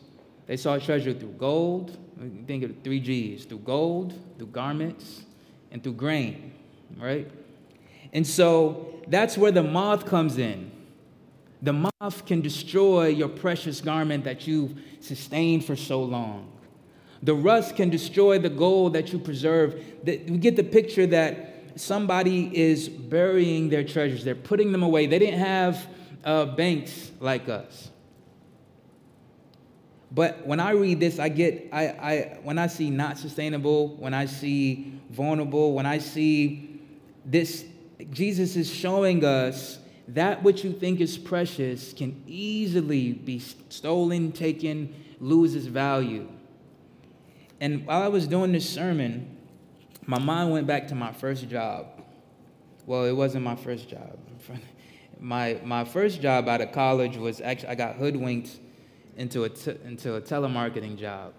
They 0.45 0.55
saw 0.55 0.79
treasure 0.79 1.13
through 1.13 1.35
gold, 1.37 1.97
think 2.47 2.63
of 2.63 2.71
three 2.85 3.01
G's 3.01 3.43
through 3.43 3.59
gold, 3.59 4.13
through 4.37 4.47
garments, 4.47 5.25
and 5.71 5.83
through 5.83 5.95
grain, 5.95 6.53
right? 6.97 7.29
And 8.13 8.25
so 8.25 9.01
that's 9.09 9.37
where 9.37 9.51
the 9.51 9.63
moth 9.63 10.05
comes 10.05 10.37
in. 10.37 10.71
The 11.61 11.73
moth 11.73 12.25
can 12.25 12.39
destroy 12.39 13.07
your 13.07 13.27
precious 13.27 13.81
garment 13.81 14.23
that 14.23 14.47
you've 14.47 14.73
sustained 15.01 15.65
for 15.65 15.75
so 15.75 16.01
long. 16.01 16.49
The 17.23 17.33
rust 17.33 17.75
can 17.75 17.89
destroy 17.89 18.39
the 18.39 18.49
gold 18.49 18.93
that 18.93 19.11
you 19.11 19.19
preserve. 19.19 19.83
We 20.05 20.37
get 20.37 20.55
the 20.55 20.63
picture 20.63 21.07
that 21.07 21.79
somebody 21.79 22.55
is 22.55 22.89
burying 22.89 23.69
their 23.69 23.83
treasures, 23.83 24.23
they're 24.23 24.35
putting 24.35 24.71
them 24.71 24.83
away. 24.83 25.07
They 25.07 25.19
didn't 25.19 25.39
have 25.39 25.87
uh, 26.23 26.45
banks 26.45 27.11
like 27.19 27.49
us. 27.49 27.89
But 30.11 30.47
when 30.47 30.59
I 30.59 30.71
read 30.71 30.99
this, 30.99 31.19
I 31.19 31.29
get, 31.29 31.69
I, 31.71 31.87
I, 31.87 32.39
when 32.43 32.57
I 32.57 32.67
see 32.67 32.89
not 32.89 33.17
sustainable, 33.17 33.89
when 33.97 34.13
I 34.13 34.25
see 34.25 34.99
vulnerable, 35.09 35.73
when 35.73 35.85
I 35.85 35.97
see 35.99 36.79
this, 37.25 37.65
Jesus 38.11 38.55
is 38.55 38.73
showing 38.73 39.25
us 39.25 39.79
that 40.07 40.41
which 40.43 40.63
you 40.63 40.71
think 40.71 41.01
is 41.01 41.17
precious 41.17 41.91
can 41.91 42.23
easily 42.25 43.11
be 43.11 43.39
stolen, 43.39 44.31
taken, 44.31 44.93
lose 45.19 45.55
its 45.55 45.65
value. 45.65 46.27
And 47.59 47.85
while 47.85 48.01
I 48.01 48.07
was 48.07 48.27
doing 48.27 48.51
this 48.51 48.69
sermon, 48.69 49.37
my 50.05 50.19
mind 50.19 50.51
went 50.51 50.67
back 50.67 50.87
to 50.89 50.95
my 50.95 51.11
first 51.11 51.49
job. 51.49 51.87
Well, 52.85 53.05
it 53.05 53.11
wasn't 53.11 53.43
my 53.43 53.55
first 53.55 53.89
job. 53.89 54.17
My, 55.19 55.59
my 55.63 55.83
first 55.83 56.21
job 56.21 56.47
out 56.47 56.61
of 56.61 56.71
college 56.73 57.17
was 57.17 57.41
actually, 57.41 57.69
I 57.69 57.75
got 57.75 57.95
hoodwinked 57.95 58.59
into 59.15 59.45
a, 59.45 59.49
t- 59.49 59.73
into 59.83 60.13
a 60.13 60.21
telemarketing 60.21 60.95
job. 60.95 61.33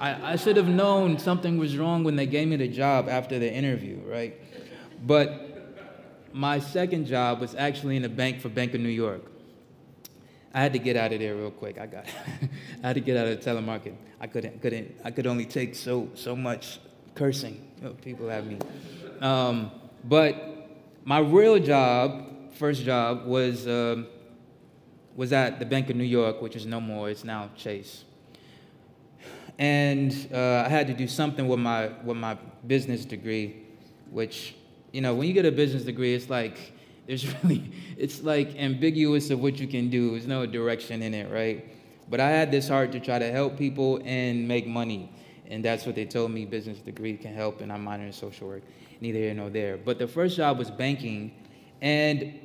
I, 0.00 0.32
I 0.32 0.36
should 0.36 0.56
have 0.56 0.68
known 0.68 1.18
something 1.18 1.58
was 1.58 1.76
wrong 1.76 2.02
when 2.02 2.16
they 2.16 2.24
gave 2.24 2.48
me 2.48 2.56
the 2.56 2.68
job 2.68 3.10
after 3.10 3.38
the 3.38 3.52
interview, 3.52 4.00
right? 4.06 4.40
But 5.06 5.52
my 6.32 6.58
second 6.60 7.06
job 7.06 7.40
was 7.40 7.54
actually 7.54 7.96
in 7.96 8.04
a 8.06 8.08
bank 8.08 8.40
for 8.40 8.48
Bank 8.48 8.72
of 8.72 8.80
New 8.80 8.88
York. 8.88 9.31
I 10.54 10.60
had 10.60 10.72
to 10.74 10.78
get 10.78 10.96
out 10.96 11.12
of 11.12 11.20
there 11.20 11.34
real 11.34 11.50
quick. 11.50 11.78
I 11.78 11.86
got, 11.86 12.06
I 12.82 12.86
had 12.88 12.94
to 12.94 13.00
get 13.00 13.16
out 13.16 13.26
of 13.26 13.42
the 13.42 13.50
telemarketing. 13.50 13.96
I 14.20 14.26
couldn't, 14.26 14.60
couldn't, 14.60 14.94
I 15.04 15.10
could 15.10 15.26
only 15.26 15.46
take 15.46 15.74
so, 15.74 16.08
so 16.14 16.36
much 16.36 16.78
cursing. 17.14 17.66
Oh, 17.84 17.90
people 17.90 18.30
at 18.30 18.46
me. 18.46 18.58
Um, 19.20 19.70
but 20.04 20.68
my 21.04 21.18
real 21.18 21.58
job, 21.58 22.52
first 22.52 22.84
job, 22.84 23.24
was 23.24 23.66
um, 23.66 24.06
was 25.16 25.32
at 25.32 25.58
the 25.58 25.66
Bank 25.66 25.90
of 25.90 25.96
New 25.96 26.04
York, 26.04 26.40
which 26.40 26.56
is 26.56 26.66
no 26.66 26.80
more, 26.80 27.10
it's 27.10 27.24
now 27.24 27.50
Chase. 27.56 28.04
And 29.58 30.28
uh, 30.32 30.64
I 30.66 30.68
had 30.68 30.86
to 30.86 30.94
do 30.94 31.06
something 31.06 31.46
with 31.46 31.58
my, 31.58 31.90
with 32.02 32.16
my 32.16 32.36
business 32.66 33.04
degree, 33.04 33.62
which, 34.10 34.54
you 34.92 35.00
know, 35.00 35.14
when 35.14 35.28
you 35.28 35.34
get 35.34 35.44
a 35.44 35.52
business 35.52 35.84
degree, 35.84 36.14
it's 36.14 36.30
like, 36.30 36.72
there's 37.06 37.26
really, 37.42 37.72
it's 37.96 38.22
like 38.22 38.56
ambiguous 38.56 39.30
of 39.30 39.40
what 39.40 39.58
you 39.58 39.66
can 39.66 39.90
do. 39.90 40.12
There's 40.12 40.26
no 40.26 40.46
direction 40.46 41.02
in 41.02 41.14
it, 41.14 41.30
right? 41.30 41.66
But 42.08 42.20
I 42.20 42.30
had 42.30 42.50
this 42.50 42.68
heart 42.68 42.92
to 42.92 43.00
try 43.00 43.18
to 43.18 43.30
help 43.30 43.56
people 43.56 44.00
and 44.04 44.46
make 44.46 44.66
money. 44.66 45.10
And 45.46 45.64
that's 45.64 45.84
what 45.84 45.94
they 45.94 46.04
told 46.04 46.30
me 46.30 46.44
business 46.44 46.78
degree 46.78 47.16
can 47.16 47.34
help, 47.34 47.60
and 47.60 47.72
I'm 47.72 47.84
minoring 47.84 48.06
in 48.06 48.12
social 48.12 48.48
work. 48.48 48.62
Neither 49.00 49.18
here 49.18 49.34
nor 49.34 49.50
there. 49.50 49.76
But 49.76 49.98
the 49.98 50.06
first 50.06 50.36
job 50.36 50.58
was 50.58 50.70
banking, 50.70 51.34
and 51.80 52.38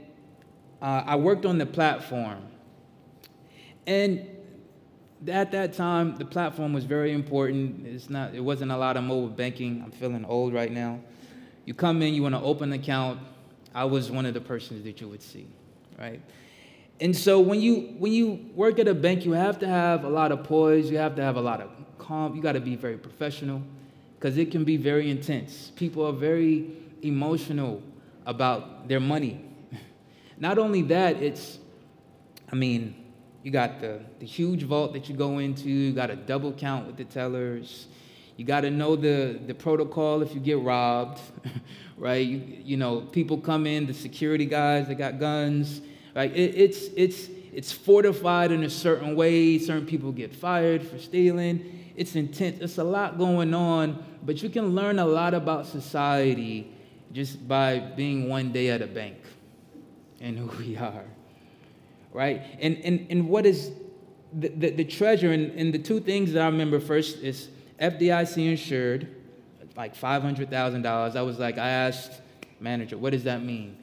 uh, 0.82 1.04
I 1.06 1.16
worked 1.16 1.46
on 1.46 1.58
the 1.58 1.66
platform. 1.66 2.44
And 3.86 4.28
at 5.28 5.52
that 5.52 5.74
time, 5.74 6.16
the 6.18 6.26
platform 6.26 6.74
was 6.74 6.84
very 6.84 7.14
important. 7.14 7.88
It's 7.88 8.10
not, 8.10 8.36
it 8.36 8.42
wasn't 8.42 8.72
a 8.72 8.78
lot 8.78 8.98
of 8.98 9.04
mobile 9.04 9.30
banking. 9.30 9.82
I'm 9.84 9.92
feeling 9.92 10.26
old 10.26 10.54
right 10.54 10.72
now. 10.72 11.00
You 11.66 11.74
come 11.74 12.02
in, 12.02 12.14
you 12.14 12.24
want 12.24 12.36
to 12.36 12.42
open 12.42 12.74
an 12.74 12.80
account. 12.80 13.20
I 13.74 13.86
was 13.86 14.12
one 14.12 14.26
of 14.26 14.34
the 14.34 14.42
persons 14.42 14.84
that 14.84 15.02
you 15.02 15.08
would 15.08 15.22
see, 15.22 15.48
right? 16.00 16.22
And 17.00 17.16
so 17.16 17.40
when 17.40 17.62
you 17.62 17.96
when 18.00 18.12
you 18.12 18.50
work 18.56 18.80
at 18.80 18.88
a 18.88 18.94
bank, 18.94 19.26
you 19.26 19.34
have 19.34 19.60
to 19.60 19.68
have 19.68 20.04
a 20.04 20.10
lot 20.10 20.32
of 20.32 20.44
poise. 20.44 20.90
You 20.90 20.98
have 20.98 21.16
to 21.16 21.22
have 21.22 21.36
a 21.36 21.42
lot 21.42 21.62
of 21.62 21.70
calm. 21.98 22.36
You 22.36 22.42
got 22.42 22.54
to 22.54 22.60
be 22.60 22.76
very 22.76 22.98
professional 22.98 23.62
because 24.18 24.38
it 24.38 24.52
can 24.52 24.64
be 24.64 24.78
very 24.78 25.12
intense. 25.12 25.72
People 25.76 26.06
are 26.06 26.14
very 26.14 26.72
emotional 27.04 27.84
about 28.26 28.88
their 28.88 29.00
money. 29.00 29.46
Not 30.38 30.58
only 30.58 30.82
that, 30.84 31.22
it's, 31.22 31.60
I 32.52 32.56
mean, 32.56 32.96
you 33.44 33.52
got 33.52 33.80
the, 33.80 34.02
the 34.20 34.26
huge 34.26 34.64
vault 34.64 34.94
that 34.94 35.08
you 35.08 35.16
go 35.16 35.38
into, 35.38 35.70
you 35.70 35.94
got 35.94 36.10
a 36.10 36.16
double 36.16 36.52
count 36.52 36.88
with 36.88 36.98
the 36.98 37.06
tellers. 37.06 37.88
You 38.38 38.46
got 38.46 38.62
to 38.62 38.72
know 38.72 38.96
the, 38.96 39.40
the 39.46 39.54
protocol 39.54 40.22
if 40.22 40.34
you 40.34 40.40
get 40.40 40.60
robbed, 40.60 41.20
right? 41.98 42.26
You, 42.26 42.42
you 42.64 42.78
know, 42.78 43.02
people 43.02 43.38
come 43.38 43.68
in, 43.68 43.86
the 43.86 43.94
security 43.94 44.46
guys, 44.46 44.88
they 44.88 44.96
got 44.96 45.20
guns, 45.20 45.82
right? 46.16 46.32
It, 46.32 46.56
it's, 46.56 46.86
it's, 46.96 47.30
it's 47.52 47.72
fortified 47.72 48.52
in 48.52 48.64
a 48.64 48.70
certain 48.70 49.16
way. 49.16 49.58
Certain 49.60 49.86
people 49.86 50.12
get 50.12 50.34
fired 50.34 50.86
for 50.88 51.00
stealing. 51.00 51.92
It's 51.96 52.16
intense. 52.16 52.62
It's 52.62 52.78
a 52.78 52.84
lot 52.84 53.18
going 53.18 53.54
on, 53.54 54.06
but 54.24 54.42
you 54.44 54.50
can 54.50 54.76
learn 54.76 55.00
a 55.00 55.06
lot 55.06 55.34
about 55.34 55.66
society 55.66 56.72
just 57.12 57.48
by 57.48 57.80
being 57.80 58.30
one 58.30 58.52
day 58.52 58.70
at 58.70 58.82
a 58.82 58.88
bank 58.88 59.18
and 60.22 60.38
who 60.38 60.48
we 60.64 60.78
are 60.78 61.06
right? 62.18 62.42
And, 62.60 62.78
and, 62.84 63.06
and 63.12 63.30
what 63.30 63.46
is 63.46 63.72
the, 64.34 64.50
the, 64.50 64.72
the 64.72 64.84
treasure? 64.84 65.32
And, 65.32 65.52
and 65.52 65.72
the 65.72 65.78
two 65.78 66.00
things 66.00 66.34
that 66.34 66.42
I 66.42 66.48
remember 66.48 66.80
first 66.80 67.18
is 67.18 67.50
FDIC 67.80 68.50
insured, 68.50 69.16
like 69.76 69.96
$500,000. 69.96 71.16
I 71.16 71.22
was 71.22 71.40
like, 71.40 71.58
I 71.58 71.70
asked 71.70 72.22
manager, 72.60 72.98
what 72.98 73.12
does 73.12 73.24
that 73.26 73.44
mean? 73.44 73.78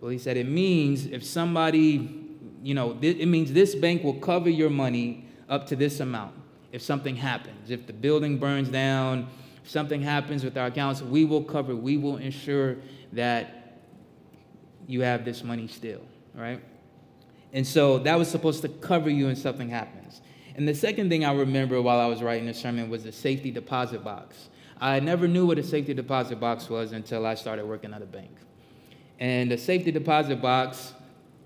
Well, 0.00 0.10
he 0.10 0.18
said, 0.18 0.36
it 0.36 0.48
means 0.48 1.06
if 1.06 1.24
somebody 1.24 2.26
you 2.66 2.74
know, 2.74 2.98
it 3.00 3.28
means 3.28 3.52
this 3.52 3.76
bank 3.76 4.02
will 4.02 4.14
cover 4.14 4.50
your 4.50 4.70
money 4.70 5.24
up 5.48 5.68
to 5.68 5.76
this 5.76 6.00
amount 6.00 6.34
if 6.72 6.82
something 6.82 7.14
happens. 7.14 7.70
If 7.70 7.86
the 7.86 7.92
building 7.92 8.38
burns 8.38 8.68
down, 8.68 9.28
if 9.62 9.70
something 9.70 10.02
happens 10.02 10.42
with 10.42 10.56
our 10.56 10.66
accounts, 10.66 11.00
we 11.00 11.24
will 11.24 11.44
cover, 11.44 11.76
we 11.76 11.96
will 11.96 12.16
ensure 12.16 12.76
that 13.12 13.78
you 14.88 15.02
have 15.02 15.24
this 15.24 15.44
money 15.44 15.68
still, 15.68 16.02
right? 16.34 16.60
And 17.52 17.64
so 17.64 17.98
that 18.00 18.18
was 18.18 18.28
supposed 18.28 18.62
to 18.62 18.68
cover 18.68 19.08
you 19.08 19.26
when 19.26 19.36
something 19.36 19.68
happens. 19.68 20.20
And 20.56 20.66
the 20.66 20.74
second 20.74 21.10
thing 21.10 21.22
I 21.22 21.34
remember 21.34 21.82
while 21.82 22.00
I 22.00 22.06
was 22.06 22.22
writing 22.22 22.46
the 22.46 22.54
sermon 22.54 22.88
was 22.88 23.04
the 23.04 23.12
safety 23.12 23.50
deposit 23.50 24.02
box. 24.02 24.48
I 24.80 25.00
never 25.00 25.28
knew 25.28 25.46
what 25.46 25.58
a 25.58 25.62
safety 25.62 25.92
deposit 25.92 26.40
box 26.40 26.70
was 26.70 26.92
until 26.92 27.26
I 27.26 27.34
started 27.34 27.66
working 27.66 27.92
at 27.92 28.00
a 28.00 28.06
bank. 28.06 28.30
And 29.20 29.50
the 29.50 29.58
safety 29.58 29.92
deposit 29.92 30.40
box 30.40 30.94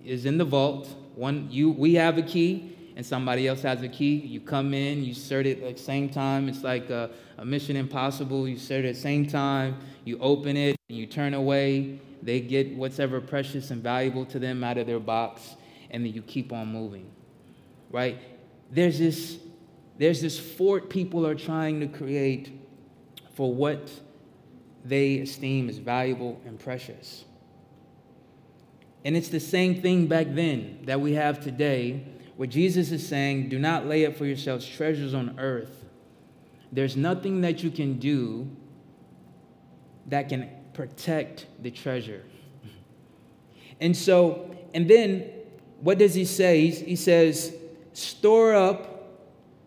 is 0.05 0.27
in 0.27 0.39
the 0.39 0.45
vault. 0.45 0.89
One, 1.17 1.49
you, 1.51 1.71
we 1.71 1.95
have 1.95 2.19
a 2.19 2.23
key, 2.23 2.77
and 2.95 3.05
somebody 3.05 3.49
else 3.49 3.63
has 3.63 3.83
a 3.83 3.89
key. 3.89 4.15
You 4.15 4.41
come 4.41 4.73
in, 4.75 5.03
you 5.03 5.09
insert 5.09 5.45
it 5.45 5.61
at 5.61 5.77
the 5.77 5.83
same 5.83 6.09
time. 6.09 6.49
It's 6.49 6.63
like 6.63 6.89
a, 6.91 7.11
a 7.37 7.45
Mission 7.45 7.75
Impossible. 7.75 8.47
You 8.47 8.55
insert 8.55 8.85
it 8.85 8.91
at 8.91 8.95
the 8.95 9.01
same 9.01 9.27
time. 9.27 9.77
You 10.05 10.19
open 10.21 10.57
it, 10.57 10.77
and 10.89 10.97
you 10.97 11.07
turn 11.07 11.35
away. 11.35 12.01
They 12.23 12.41
get 12.41 12.77
whatever 12.77 13.21
precious 13.21 13.73
and 13.73 13.83
valuable 13.83 14.25
to 14.27 14.39
them 14.39 14.63
out 14.63 14.79
of 14.79 14.87
their 14.87 15.01
box, 15.01 15.57
and 15.91 16.05
then 16.05 16.13
you 16.13 16.23
keep 16.23 16.53
on 16.53 16.69
moving. 16.69 17.11
Right? 17.91 18.19
There's 18.71 18.99
this, 18.99 19.39
there's 19.99 20.21
this 20.21 20.39
fort 20.39 20.91
people 20.91 21.27
are 21.27 21.35
trying 21.35 21.81
to 21.81 21.89
create 21.89 22.53
for 23.35 23.53
what 23.53 23.91
they 24.85 25.19
esteem 25.19 25.69
as 25.69 25.79
valuable 25.79 26.41
and 26.47 26.59
precious. 26.59 27.25
And 29.05 29.17
it's 29.17 29.29
the 29.29 29.41
same 29.41 29.81
thing 29.81 30.07
back 30.07 30.27
then 30.31 30.81
that 30.85 31.01
we 31.01 31.15
have 31.15 31.41
today, 31.41 32.05
where 32.37 32.47
Jesus 32.47 32.91
is 32.91 33.07
saying, 33.07 33.49
Do 33.49 33.59
not 33.59 33.87
lay 33.87 34.07
up 34.07 34.17
for 34.17 34.27
yourselves 34.27 34.67
treasures 34.67 35.15
on 35.15 35.39
earth. 35.39 35.85
There's 36.73 36.97
nothing 36.97 37.41
that 37.41 37.63
you 37.63 37.71
can 37.71 37.99
do 37.99 38.49
that 40.07 40.29
can 40.29 40.49
protect 40.73 41.47
the 41.63 41.71
treasure. 41.71 42.23
And 43.83 43.97
so, 43.97 44.55
and 44.75 44.91
then 44.91 45.31
what 45.81 45.97
does 45.97 46.13
he 46.13 46.27
say? 46.27 46.67
He 46.67 46.97
says, 46.97 47.55
Store 47.93 48.55
up 48.55 49.19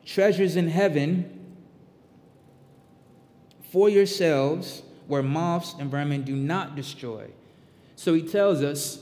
treasures 0.05 0.55
in 0.55 0.67
heaven 0.67 1.55
for 3.71 3.89
yourselves 3.89 4.83
where 5.07 5.23
moths 5.23 5.75
and 5.79 5.89
vermin 5.89 6.23
do 6.23 6.35
not 6.35 6.75
destroy. 6.75 7.27
So 7.95 8.13
he 8.13 8.21
tells 8.21 8.61
us, 8.61 8.99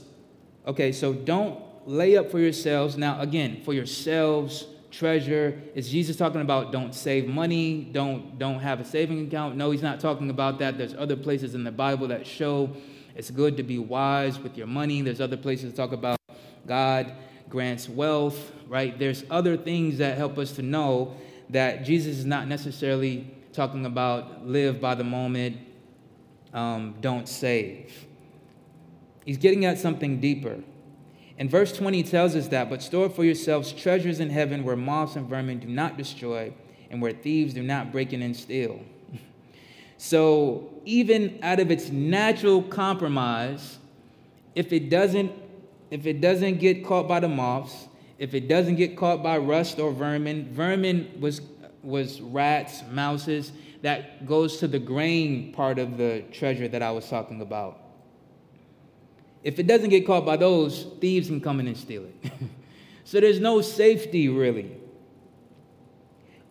okay, 0.66 0.92
so 0.92 1.12
don't 1.12 1.62
lay 1.86 2.16
up 2.16 2.30
for 2.30 2.38
yourselves. 2.38 2.96
Now, 2.96 3.20
again, 3.20 3.62
for 3.64 3.72
yourselves, 3.74 4.66
treasure. 4.90 5.60
Is 5.74 5.90
Jesus 5.90 6.16
talking 6.16 6.40
about 6.40 6.70
don't 6.70 6.94
save 6.94 7.26
money, 7.26 7.88
don't 7.92 8.38
don't 8.38 8.60
have 8.60 8.80
a 8.80 8.84
saving 8.84 9.26
account? 9.26 9.56
No, 9.56 9.70
he's 9.70 9.82
not 9.82 9.98
talking 9.98 10.30
about 10.30 10.58
that. 10.58 10.78
There's 10.78 10.94
other 10.94 11.16
places 11.16 11.54
in 11.54 11.64
the 11.64 11.72
Bible 11.72 12.08
that 12.08 12.26
show 12.26 12.70
it's 13.14 13.30
good 13.30 13.56
to 13.56 13.62
be 13.62 13.78
wise 13.78 14.38
with 14.38 14.56
your 14.56 14.66
money. 14.66 15.02
There's 15.02 15.20
other 15.20 15.36
places 15.36 15.72
that 15.72 15.76
talk 15.76 15.92
about 15.92 16.18
God 16.66 17.12
grants 17.52 17.86
wealth, 17.86 18.50
right? 18.66 18.98
There's 18.98 19.24
other 19.30 19.58
things 19.58 19.98
that 19.98 20.16
help 20.16 20.38
us 20.38 20.52
to 20.52 20.62
know 20.62 21.14
that 21.50 21.84
Jesus 21.84 22.16
is 22.16 22.24
not 22.24 22.48
necessarily 22.48 23.30
talking 23.52 23.84
about 23.84 24.46
live 24.46 24.80
by 24.80 24.94
the 24.94 25.04
moment, 25.04 25.58
um, 26.54 26.94
don't 27.02 27.28
save. 27.28 28.06
He's 29.26 29.36
getting 29.36 29.66
at 29.66 29.78
something 29.78 30.18
deeper. 30.18 30.60
And 31.38 31.50
verse 31.50 31.76
20 31.76 32.02
tells 32.04 32.34
us 32.34 32.48
that, 32.48 32.70
but 32.70 32.80
store 32.82 33.10
for 33.10 33.22
yourselves 33.22 33.70
treasures 33.70 34.18
in 34.18 34.30
heaven 34.30 34.64
where 34.64 34.74
moths 34.74 35.16
and 35.16 35.28
vermin 35.28 35.58
do 35.58 35.68
not 35.68 35.98
destroy 35.98 36.54
and 36.90 37.02
where 37.02 37.12
thieves 37.12 37.52
do 37.52 37.62
not 37.62 37.92
break 37.92 38.14
in 38.14 38.22
and 38.22 38.34
steal. 38.34 38.80
so, 39.98 40.70
even 40.86 41.38
out 41.42 41.60
of 41.60 41.70
its 41.70 41.90
natural 41.90 42.62
compromise, 42.62 43.78
if 44.54 44.72
it 44.72 44.88
doesn't 44.88 45.41
if 45.92 46.06
it 46.06 46.22
doesn't 46.22 46.58
get 46.58 46.86
caught 46.86 47.06
by 47.06 47.20
the 47.20 47.28
moths, 47.28 47.86
if 48.18 48.32
it 48.32 48.48
doesn't 48.48 48.76
get 48.76 48.96
caught 48.96 49.22
by 49.22 49.36
rust 49.36 49.78
or 49.78 49.92
vermin, 49.92 50.50
vermin 50.50 51.18
was 51.20 51.42
was 51.82 52.18
rats, 52.22 52.82
mouses. 52.90 53.52
That 53.82 54.26
goes 54.26 54.56
to 54.58 54.68
the 54.68 54.78
grain 54.78 55.52
part 55.52 55.78
of 55.78 55.98
the 55.98 56.24
treasure 56.32 56.66
that 56.66 56.82
I 56.82 56.92
was 56.92 57.06
talking 57.10 57.42
about. 57.42 57.78
If 59.42 59.58
it 59.58 59.66
doesn't 59.66 59.90
get 59.90 60.06
caught 60.06 60.24
by 60.24 60.38
those, 60.38 60.86
thieves 60.98 61.28
can 61.28 61.42
come 61.42 61.60
in 61.60 61.68
and 61.68 61.76
steal 61.76 62.04
it. 62.04 62.32
so 63.04 63.20
there's 63.20 63.40
no 63.40 63.60
safety 63.60 64.30
really. 64.30 64.74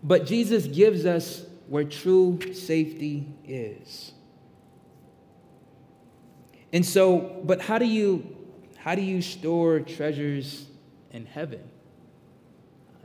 But 0.04 0.27
Jesus 0.27 0.67
gives 0.67 1.08
us 1.08 1.47
where 1.67 1.86
true 1.86 2.38
safety 2.54 3.25
is. 3.43 4.12
And 6.71 6.86
so, 6.86 7.41
but 7.43 7.60
how 7.62 7.80
do 7.80 7.86
you 7.86 8.40
how 8.83 8.95
do 8.95 9.01
you 9.01 9.21
store 9.21 9.79
treasures 9.79 10.65
in 11.11 11.27
heaven? 11.27 11.61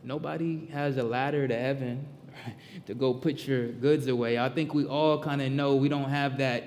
Nobody 0.03 0.67
has 0.73 0.97
a 0.97 1.03
ladder 1.03 1.47
to 1.47 1.55
heaven 1.55 2.07
to 2.87 2.95
go 2.95 3.13
put 3.13 3.47
your 3.47 3.69
goods 3.69 4.07
away. 4.07 4.39
I 4.39 4.49
think 4.49 4.73
we 4.73 4.87
all 4.87 5.23
kind 5.23 5.43
of 5.43 5.53
know 5.53 5.77
we 5.77 5.91
don't 5.91 6.09
have 6.09 6.39
that, 6.39 6.65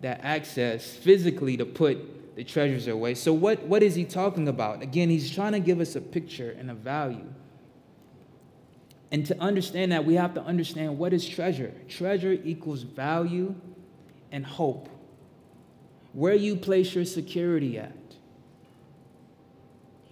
that 0.00 0.20
access 0.22 0.94
physically 0.94 1.58
to 1.58 1.66
put 1.66 2.34
the 2.36 2.44
treasures 2.44 2.86
away. 2.86 3.14
So, 3.14 3.34
what, 3.34 3.62
what 3.64 3.82
is 3.82 3.94
he 3.94 4.04
talking 4.04 4.48
about? 4.48 4.80
Again, 4.80 5.10
he's 5.10 5.30
trying 5.30 5.52
to 5.52 5.60
give 5.60 5.80
us 5.80 5.94
a 5.94 6.00
picture 6.00 6.56
and 6.58 6.70
a 6.70 6.74
value. 6.74 7.26
And 9.10 9.26
to 9.26 9.38
understand 9.38 9.92
that, 9.92 10.06
we 10.06 10.14
have 10.14 10.32
to 10.34 10.42
understand 10.42 10.96
what 10.96 11.12
is 11.12 11.28
treasure. 11.28 11.74
Treasure 11.88 12.32
equals 12.32 12.82
value 12.82 13.54
and 14.32 14.46
hope. 14.46 14.88
Where 16.14 16.34
you 16.34 16.56
place 16.56 16.94
your 16.94 17.04
security 17.04 17.78
at. 17.78 17.92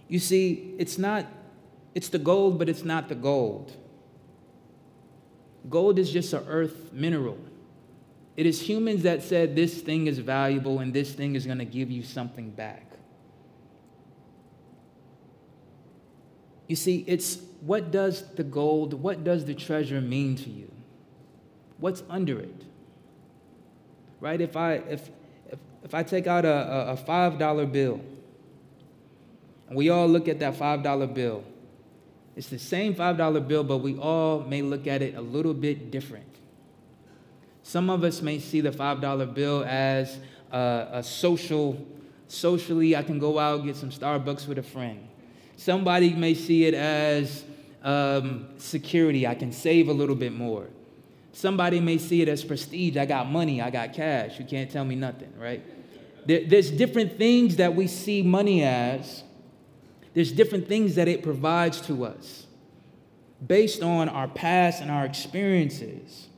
You 0.07 0.19
see, 0.19 0.75
it's 0.77 0.97
not, 0.97 1.25
it's 1.93 2.09
the 2.09 2.19
gold, 2.19 2.59
but 2.59 2.69
it's 2.69 2.83
not 2.83 3.09
the 3.09 3.15
gold. 3.15 3.75
Gold 5.69 5.97
is 5.97 6.11
just 6.11 6.33
an 6.33 6.45
earth 6.47 6.93
mineral. 6.93 7.39
It 8.37 8.45
is 8.45 8.61
humans 8.61 9.03
that 9.03 9.23
said 9.23 9.55
this 9.55 9.81
thing 9.81 10.07
is 10.07 10.19
valuable 10.19 10.79
and 10.79 10.93
this 10.93 11.13
thing 11.13 11.35
is 11.35 11.45
going 11.45 11.59
to 11.59 11.65
give 11.65 11.89
you 11.89 12.03
something 12.03 12.51
back. 12.51 12.85
You 16.67 16.75
see, 16.75 17.03
it's 17.07 17.39
what 17.61 17.91
does 17.91 18.23
the 18.35 18.43
gold, 18.43 18.93
what 18.93 19.23
does 19.23 19.45
the 19.45 19.53
treasure 19.53 20.01
mean 20.01 20.35
to 20.37 20.49
you? 20.49 20.71
What's 21.77 22.03
under 22.09 22.39
it? 22.39 22.63
Right? 24.19 24.41
If 24.41 24.55
I 24.55 24.73
if 24.73 25.09
if, 25.49 25.59
if 25.83 25.93
I 25.93 26.03
take 26.03 26.25
out 26.25 26.45
a, 26.45 26.91
a 26.91 26.97
five 26.97 27.37
dollar 27.37 27.65
bill, 27.65 28.01
we 29.71 29.89
all 29.89 30.07
look 30.07 30.27
at 30.27 30.39
that 30.39 30.55
five 30.55 30.83
dollar 30.83 31.07
bill, 31.07 31.43
it's 32.35 32.47
the 32.47 32.59
same 32.59 32.93
$5 32.93 33.47
bill, 33.47 33.63
but 33.63 33.77
we 33.77 33.97
all 33.97 34.41
may 34.41 34.61
look 34.61 34.87
at 34.87 35.01
it 35.01 35.15
a 35.15 35.21
little 35.21 35.53
bit 35.53 35.89
different. 35.89 36.27
Some 37.63 37.89
of 37.89 38.03
us 38.03 38.21
may 38.21 38.39
see 38.39 38.61
the 38.61 38.71
$5 38.71 39.33
bill 39.33 39.63
as 39.63 40.19
a, 40.51 40.87
a 40.93 41.03
social, 41.03 41.83
socially, 42.27 42.95
I 42.95 43.03
can 43.03 43.19
go 43.19 43.39
out 43.39 43.63
get 43.63 43.77
some 43.77 43.89
Starbucks 43.89 44.47
with 44.47 44.57
a 44.57 44.63
friend. 44.63 45.07
Somebody 45.55 46.13
may 46.13 46.33
see 46.33 46.65
it 46.65 46.73
as 46.73 47.45
um, 47.81 48.47
security, 48.57 49.25
I 49.25 49.35
can 49.35 49.53
save 49.53 49.87
a 49.87 49.93
little 49.93 50.15
bit 50.15 50.33
more. 50.33 50.67
Somebody 51.31 51.79
may 51.79 51.97
see 51.97 52.21
it 52.21 52.27
as 52.27 52.43
prestige, 52.43 52.97
I 52.97 53.05
got 53.05 53.29
money, 53.29 53.61
I 53.61 53.69
got 53.69 53.93
cash, 53.93 54.39
you 54.39 54.45
can't 54.45 54.69
tell 54.69 54.83
me 54.83 54.95
nothing, 54.95 55.31
right? 55.39 55.63
There, 56.25 56.43
there's 56.45 56.71
different 56.71 57.17
things 57.17 57.57
that 57.57 57.75
we 57.75 57.87
see 57.87 58.21
money 58.21 58.63
as 58.63 59.23
there's 60.15 60.31
different 60.31 60.67
things 60.67 60.95
that 60.95 61.07
it 61.09 61.21
provides 61.21 61.81
to 61.81 62.05
us 62.05 62.47
based 63.45 63.83
on 63.83 64.07
our 64.07 64.29
past 64.29 64.81
and 64.81 64.89
our 64.89 65.05
experiences. 65.05 66.29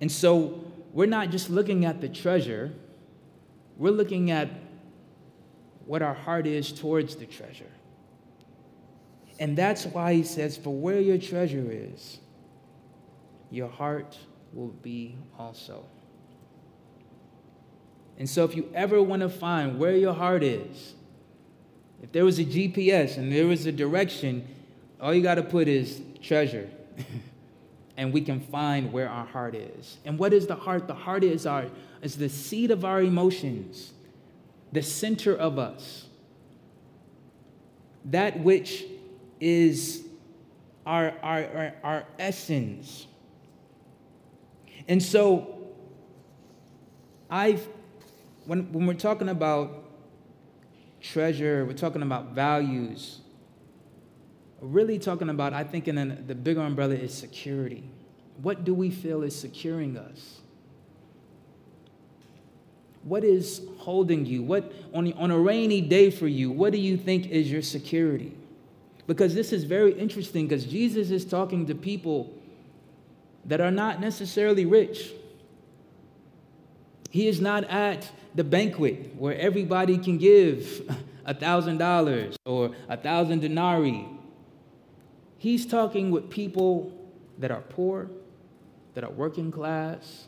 And 0.00 0.10
so 0.10 0.64
we're 0.92 1.06
not 1.06 1.30
just 1.30 1.48
looking 1.48 1.84
at 1.84 2.00
the 2.00 2.08
treasure, 2.08 2.72
we're 3.76 3.92
looking 3.92 4.32
at 4.32 4.50
what 5.86 6.02
our 6.02 6.12
heart 6.12 6.46
is 6.46 6.72
towards 6.72 7.14
the 7.14 7.24
treasure. 7.24 7.70
And 9.38 9.56
that's 9.56 9.86
why 9.86 10.14
he 10.14 10.24
says, 10.24 10.56
For 10.56 10.74
where 10.74 11.00
your 11.00 11.18
treasure 11.18 11.68
is, 11.70 12.18
your 13.48 13.68
heart 13.68 14.18
will 14.52 14.68
be 14.68 15.16
also. 15.38 15.84
And 18.18 18.28
so, 18.28 18.44
if 18.44 18.56
you 18.56 18.70
ever 18.74 19.00
want 19.00 19.22
to 19.22 19.28
find 19.28 19.78
where 19.78 19.96
your 19.96 20.14
heart 20.14 20.42
is, 20.42 20.94
if 22.02 22.12
there 22.12 22.24
was 22.24 22.38
a 22.38 22.44
GPS 22.44 23.16
and 23.16 23.32
there 23.32 23.46
was 23.46 23.66
a 23.66 23.72
direction, 23.72 24.46
all 25.00 25.14
you 25.14 25.22
got 25.22 25.36
to 25.36 25.42
put 25.42 25.68
is 25.68 26.00
treasure. 26.20 26.68
and 27.96 28.12
we 28.12 28.20
can 28.20 28.40
find 28.40 28.92
where 28.92 29.08
our 29.08 29.26
heart 29.26 29.54
is. 29.54 29.98
And 30.04 30.18
what 30.18 30.32
is 30.32 30.46
the 30.46 30.56
heart? 30.56 30.86
The 30.88 30.94
heart 30.94 31.24
is 31.24 31.46
our 31.46 31.66
is 32.02 32.16
the 32.16 32.28
seat 32.28 32.72
of 32.72 32.84
our 32.84 33.00
emotions, 33.00 33.92
the 34.72 34.82
center 34.82 35.34
of 35.34 35.58
us. 35.58 36.08
that 38.06 38.40
which 38.40 38.84
is 39.40 40.04
our, 40.84 41.14
our, 41.22 41.44
our, 41.44 41.74
our 41.84 42.04
essence. 42.18 43.06
And 44.88 45.00
so, 45.00 45.68
I've, 47.30 47.66
when, 48.46 48.72
when 48.72 48.86
we're 48.86 48.94
talking 48.94 49.28
about 49.28 49.84
treasure, 51.02 51.64
we're 51.64 51.72
talking 51.72 52.02
about 52.02 52.32
values, 52.32 53.20
really 54.60 54.98
talking 54.98 55.28
about, 55.28 55.52
I 55.52 55.64
think, 55.64 55.88
in 55.88 56.24
the 56.26 56.34
bigger 56.34 56.60
umbrella 56.60 56.94
is 56.94 57.12
security. 57.12 57.84
What 58.40 58.64
do 58.64 58.72
we 58.72 58.90
feel 58.90 59.22
is 59.22 59.38
securing 59.38 59.96
us? 59.98 60.40
What 63.02 63.24
is 63.24 63.62
holding 63.78 64.24
you? 64.26 64.42
What 64.42 64.72
on, 64.94 65.12
on 65.14 65.32
a 65.32 65.38
rainy 65.38 65.80
day 65.80 66.10
for 66.10 66.28
you, 66.28 66.52
what 66.52 66.72
do 66.72 66.78
you 66.78 66.96
think 66.96 67.28
is 67.28 67.50
your 67.50 67.62
security? 67.62 68.32
Because 69.08 69.34
this 69.34 69.52
is 69.52 69.64
very 69.64 69.92
interesting 69.98 70.46
because 70.46 70.64
Jesus 70.64 71.10
is 71.10 71.24
talking 71.24 71.66
to 71.66 71.74
people 71.74 72.32
that 73.44 73.60
are 73.60 73.72
not 73.72 74.00
necessarily 74.00 74.64
rich. 74.64 75.12
He 77.12 77.28
is 77.28 77.42
not 77.42 77.64
at 77.64 78.10
the 78.34 78.42
banquet 78.42 79.14
where 79.16 79.36
everybody 79.36 79.98
can 79.98 80.16
give 80.16 80.90
a 81.26 81.34
thousand 81.34 81.76
dollars 81.76 82.38
or 82.46 82.74
a 82.88 82.96
thousand 82.96 83.40
denarii. 83.40 84.08
He's 85.36 85.66
talking 85.66 86.10
with 86.10 86.30
people 86.30 86.90
that 87.36 87.50
are 87.50 87.60
poor, 87.60 88.08
that 88.94 89.04
are 89.04 89.10
working 89.10 89.52
class, 89.52 90.24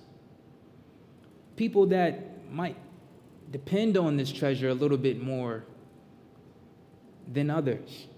people 1.56 1.86
that 1.86 2.52
might 2.52 2.76
depend 3.50 3.96
on 3.96 4.18
this 4.18 4.30
treasure 4.30 4.68
a 4.68 4.74
little 4.74 4.98
bit 4.98 5.22
more 5.22 5.64
than 7.32 7.48
others. 7.48 8.08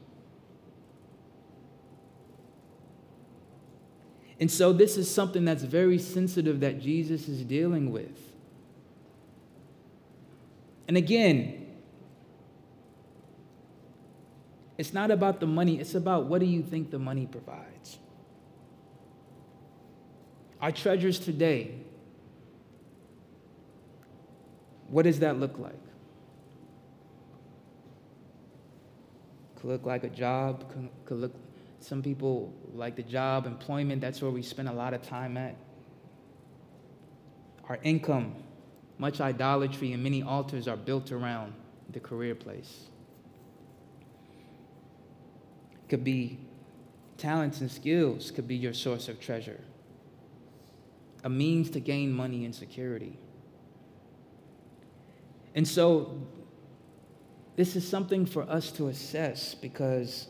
And 4.41 4.51
so, 4.51 4.73
this 4.73 4.97
is 4.97 5.09
something 5.09 5.45
that's 5.45 5.63
very 5.63 6.01
sensitive 6.01 6.59
that 6.61 6.81
Jesus 6.81 7.29
is 7.29 7.45
dealing 7.45 7.93
with. 7.93 8.26
And 10.89 10.97
again, 10.97 11.67
it's 14.79 14.93
not 14.93 15.11
about 15.11 15.41
the 15.41 15.47
money, 15.47 15.81
it's 15.81 15.95
about 15.95 16.27
what 16.27 16.41
do 16.41 16.47
you 16.47 16.63
think 16.63 16.91
the 16.91 16.99
money 16.99 17.27
provides. 17.27 17.99
Our 20.61 20.73
treasures 20.73 21.19
today, 21.19 21.75
what 24.89 25.03
does 25.03 25.19
that 25.21 25.39
look 25.39 25.59
like? 25.59 25.75
Could 29.57 29.71
look 29.71 29.87
like 29.87 30.05
a 30.05 30.09
job, 30.09 30.65
could, 31.05 31.19
look, 31.19 31.35
some 31.81 32.03
people 32.03 32.53
like 32.75 32.97
the 32.97 33.03
job, 33.03 33.47
employment, 33.47 34.01
that's 34.01 34.21
where 34.21 34.31
we 34.31 34.43
spend 34.43 34.69
a 34.69 34.73
lot 34.73 34.95
of 34.95 35.03
time 35.03 35.37
at. 35.37 35.57
Our 37.69 37.79
income, 37.83 38.35
much 38.99 39.21
idolatry 39.21 39.93
and 39.93 40.03
many 40.03 40.23
altars 40.23 40.69
are 40.69 40.77
built 40.77 41.13
around 41.13 41.53
the 41.91 42.01
career 42.01 42.35
place. 42.35 42.87
Could 45.89 46.05
be 46.05 46.39
talents 47.19 47.61
and 47.61 47.71
skills, 47.71 48.31
could 48.31 48.49
be 48.49 48.57
your 48.57 48.73
source 48.73 49.09
of 49.09 49.21
treasure 49.21 49.61
a 51.27 51.29
means 51.29 51.71
to 51.71 51.81
gain 51.81 52.13
money 52.13 52.45
and 52.45 52.55
security. 52.55 53.19
And 55.57 55.67
so, 55.67 56.23
this 57.57 57.75
is 57.75 57.87
something 57.87 58.27
for 58.27 58.43
us 58.43 58.71
to 58.73 58.87
assess 58.87 59.53
because 59.53 60.29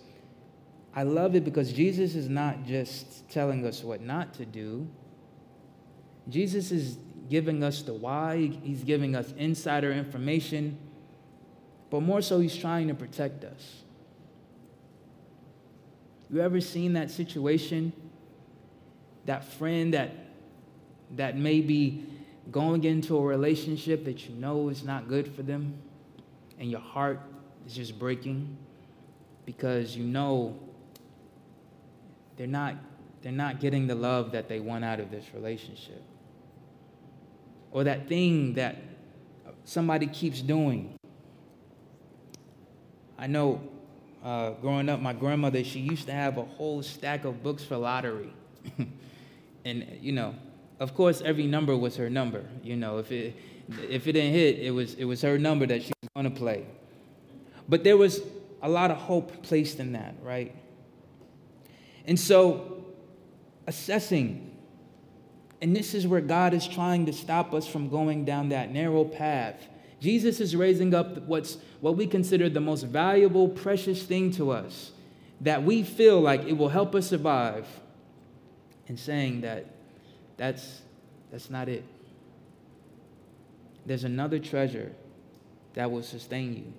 I 0.95 1.03
love 1.03 1.35
it 1.35 1.45
because 1.45 1.71
Jesus 1.71 2.15
is 2.15 2.31
not 2.31 2.65
just 2.65 3.29
telling 3.29 3.67
us 3.67 3.85
what 3.85 4.01
not 4.01 4.33
to 4.35 4.47
do. 4.47 4.89
Jesus 6.31 6.73
is 6.73 6.97
giving 7.29 7.63
us 7.63 7.83
the 7.83 7.95
why, 7.95 8.53
he's 8.63 8.85
giving 8.85 9.15
us 9.15 9.33
insider 9.37 9.93
information, 9.93 10.79
but 11.91 12.01
more 12.01 12.21
so, 12.21 12.41
he's 12.41 12.57
trying 12.57 12.89
to 12.89 12.95
protect 12.95 13.45
us. 13.45 13.83
You 16.29 16.41
ever 16.41 16.61
seen 16.61 16.95
that 16.95 17.11
situation? 17.11 17.93
That 19.27 19.45
friend 19.45 19.95
that 19.95 20.11
that 21.17 21.37
may 21.37 21.61
be 21.61 22.05
going 22.51 22.85
into 22.85 23.17
a 23.17 23.21
relationship 23.21 24.05
that 24.05 24.29
you 24.29 24.35
know 24.35 24.69
is 24.69 24.83
not 24.83 25.09
good 25.09 25.33
for 25.35 25.43
them, 25.43 25.75
and 26.59 26.71
your 26.71 26.81
heart 26.81 27.21
is 27.67 27.75
just 27.75 27.99
breaking 27.99 28.57
because 29.45 29.97
you 29.97 30.05
know 30.05 30.59
they're 32.37 32.47
not, 32.47 32.75
they're 33.23 33.33
not 33.33 33.61
getting 33.61 33.87
the 33.87 33.95
love 33.95 34.33
that 34.33 34.49
they 34.49 34.61
want 34.61 34.85
out 34.85 35.01
of 35.01 35.11
this 35.11 35.25
relationship. 35.35 36.03
Or 37.71 37.85
that 37.85 38.09
thing 38.09 38.55
that 38.55 38.77
somebody 39.65 40.07
keeps 40.07 40.41
doing. 40.41 40.97
I 43.19 43.27
know 43.27 43.61
uh, 44.25 44.51
growing 44.61 44.89
up, 44.89 45.01
my 45.01 45.13
grandmother, 45.13 45.63
she 45.63 45.81
used 45.81 46.07
to 46.07 46.13
have 46.13 46.37
a 46.37 46.43
whole 46.43 46.83
stack 46.83 47.25
of 47.25 47.43
books 47.43 47.65
for 47.65 47.77
lottery. 47.77 48.33
and, 49.65 49.87
you 50.01 50.13
know, 50.13 50.35
of 50.81 50.95
course, 50.95 51.23
every 51.23 51.47
number 51.47 51.77
was 51.77 51.97
her 51.97 52.11
number. 52.11 52.45
You 52.63 52.77
know, 52.77 52.99
if 52.99 53.11
it 53.13 53.37
if 53.69 54.07
it 54.07 54.13
didn't 54.13 54.33
hit, 54.33 54.59
it 54.59 54.71
was 54.71 54.95
it 54.95 55.05
was 55.05 55.23
her 55.23 55.39
number 55.39 55.67
that 55.67 55.83
she 55.83 55.93
was 56.03 56.11
going 56.15 56.33
to 56.33 56.39
play. 56.39 56.67
But 57.69 57.83
there 57.83 57.97
was 57.97 58.21
a 58.63 58.69
lot 58.69 58.91
of 58.91 58.99
hope 58.99 59.43
placed 59.43 59.81
in 59.81 59.93
that, 59.93 60.15
right? 60.23 60.55
And 62.07 62.19
so, 62.19 62.85
assessing, 63.67 64.56
and 65.63 65.75
this 65.75 65.95
is 65.95 66.07
where 66.07 66.21
God 66.21 66.55
is 66.55 66.67
trying 66.67 67.07
to 67.07 67.13
stop 67.13 67.55
us 67.55 67.67
from 67.67 67.89
going 67.89 68.25
down 68.25 68.51
that 68.51 68.71
narrow 68.71 69.05
path. 69.05 69.67
Jesus 70.01 70.41
is 70.41 70.55
raising 70.55 70.95
up 70.95 71.23
what's 71.23 71.59
what 71.81 71.97
we 71.97 72.07
consider 72.07 72.49
the 72.49 72.61
most 72.61 72.83
valuable, 72.85 73.49
precious 73.49 74.03
thing 74.03 74.31
to 74.33 74.51
us 74.51 74.93
that 75.41 75.63
we 75.63 75.83
feel 75.83 76.21
like 76.21 76.45
it 76.45 76.55
will 76.55 76.69
help 76.69 76.95
us 76.95 77.09
survive, 77.09 77.67
and 78.89 78.99
saying 78.99 79.43
that 79.43 79.67
that's, 80.37 80.81
that's 81.31 81.51
not 81.51 81.69
it. 81.69 81.85
There's 83.85 84.05
another 84.05 84.39
treasure 84.39 84.93
that 85.75 85.91
will 85.91 86.03
sustain 86.03 86.57
you. 86.57 86.73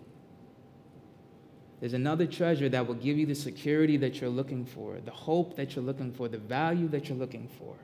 There's 1.80 1.94
another 1.94 2.26
treasure 2.26 2.70
that 2.70 2.88
will 2.88 2.96
give 2.96 3.18
you 3.18 3.28
the 3.28 3.36
security 3.36 3.98
that 3.98 4.20
you're 4.20 4.30
looking 4.30 4.66
for, 4.66 4.98
the 5.06 5.12
hope 5.12 5.56
that 5.58 5.76
you're 5.76 5.86
looking 5.86 6.12
for, 6.12 6.28
the 6.28 6.40
value 6.40 6.88
that 6.90 7.08
you're 7.08 7.18
looking 7.18 7.48
for. 7.60 7.76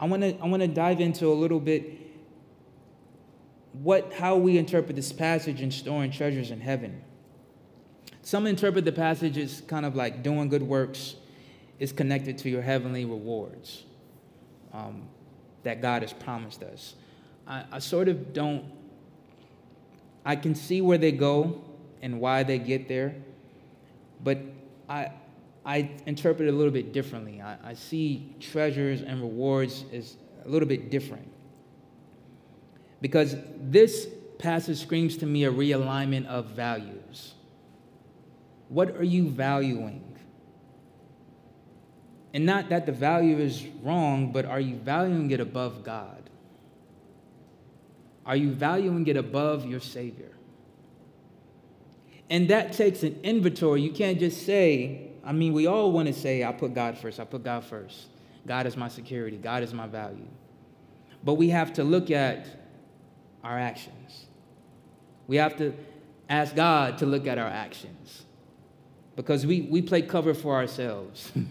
I 0.00 0.06
want 0.06 0.22
to 0.22 0.38
I 0.38 0.46
want 0.46 0.62
to 0.62 0.68
dive 0.68 1.00
into 1.00 1.26
a 1.28 1.34
little 1.34 1.60
bit 1.60 1.84
what 3.72 4.12
how 4.12 4.36
we 4.36 4.58
interpret 4.58 4.96
this 4.96 5.12
passage 5.12 5.60
in 5.60 5.70
storing 5.70 6.10
treasures 6.10 6.50
in 6.50 6.60
heaven. 6.60 7.02
Some 8.22 8.46
interpret 8.46 8.84
the 8.84 8.92
passage 8.92 9.38
as 9.38 9.62
kind 9.62 9.86
of 9.86 9.96
like 9.96 10.22
doing 10.22 10.48
good 10.48 10.62
works 10.62 11.16
is 11.78 11.92
connected 11.92 12.38
to 12.38 12.50
your 12.50 12.62
heavenly 12.62 13.04
rewards 13.04 13.84
um, 14.72 15.08
that 15.62 15.80
God 15.80 16.02
has 16.02 16.12
promised 16.12 16.62
us. 16.62 16.94
I, 17.46 17.64
I 17.72 17.78
sort 17.78 18.08
of 18.08 18.32
don't, 18.32 18.64
I 20.24 20.36
can 20.36 20.54
see 20.54 20.80
where 20.80 20.98
they 20.98 21.12
go 21.12 21.62
and 22.02 22.20
why 22.20 22.42
they 22.42 22.58
get 22.58 22.88
there, 22.88 23.14
but 24.22 24.38
I, 24.88 25.12
I 25.68 25.90
interpret 26.06 26.48
it 26.48 26.54
a 26.54 26.56
little 26.56 26.72
bit 26.72 26.94
differently. 26.94 27.42
I, 27.42 27.58
I 27.62 27.74
see 27.74 28.34
treasures 28.40 29.02
and 29.02 29.20
rewards 29.20 29.84
as 29.92 30.16
a 30.42 30.48
little 30.48 30.66
bit 30.66 30.90
different. 30.90 31.30
Because 33.02 33.36
this 33.60 34.08
passage 34.38 34.80
screams 34.80 35.18
to 35.18 35.26
me 35.26 35.44
a 35.44 35.52
realignment 35.52 36.24
of 36.24 36.46
values. 36.46 37.34
What 38.70 38.96
are 38.96 39.04
you 39.04 39.28
valuing? 39.28 40.16
And 42.32 42.46
not 42.46 42.70
that 42.70 42.86
the 42.86 42.92
value 42.92 43.36
is 43.36 43.66
wrong, 43.82 44.32
but 44.32 44.46
are 44.46 44.60
you 44.60 44.76
valuing 44.76 45.30
it 45.32 45.40
above 45.40 45.84
God? 45.84 46.30
Are 48.24 48.36
you 48.36 48.52
valuing 48.52 49.06
it 49.06 49.18
above 49.18 49.66
your 49.66 49.80
Savior? 49.80 50.32
And 52.30 52.48
that 52.48 52.72
takes 52.72 53.02
an 53.02 53.20
inventory. 53.22 53.82
You 53.82 53.92
can't 53.92 54.18
just 54.18 54.46
say, 54.46 55.07
I 55.28 55.32
mean, 55.32 55.52
we 55.52 55.66
all 55.66 55.92
want 55.92 56.08
to 56.08 56.14
say, 56.14 56.42
I 56.42 56.52
put 56.52 56.72
God 56.72 56.96
first, 56.96 57.20
I 57.20 57.24
put 57.24 57.44
God 57.44 57.62
first. 57.62 58.06
God 58.46 58.66
is 58.66 58.78
my 58.78 58.88
security, 58.88 59.36
God 59.36 59.62
is 59.62 59.74
my 59.74 59.86
value. 59.86 60.26
But 61.22 61.34
we 61.34 61.50
have 61.50 61.74
to 61.74 61.84
look 61.84 62.10
at 62.10 62.46
our 63.44 63.58
actions. 63.58 64.24
We 65.26 65.36
have 65.36 65.54
to 65.58 65.74
ask 66.30 66.56
God 66.56 66.96
to 66.98 67.06
look 67.06 67.26
at 67.26 67.36
our 67.36 67.46
actions 67.46 68.24
because 69.16 69.44
we, 69.44 69.68
we 69.70 69.82
play 69.82 70.00
cover 70.00 70.32
for 70.32 70.54
ourselves. 70.54 71.30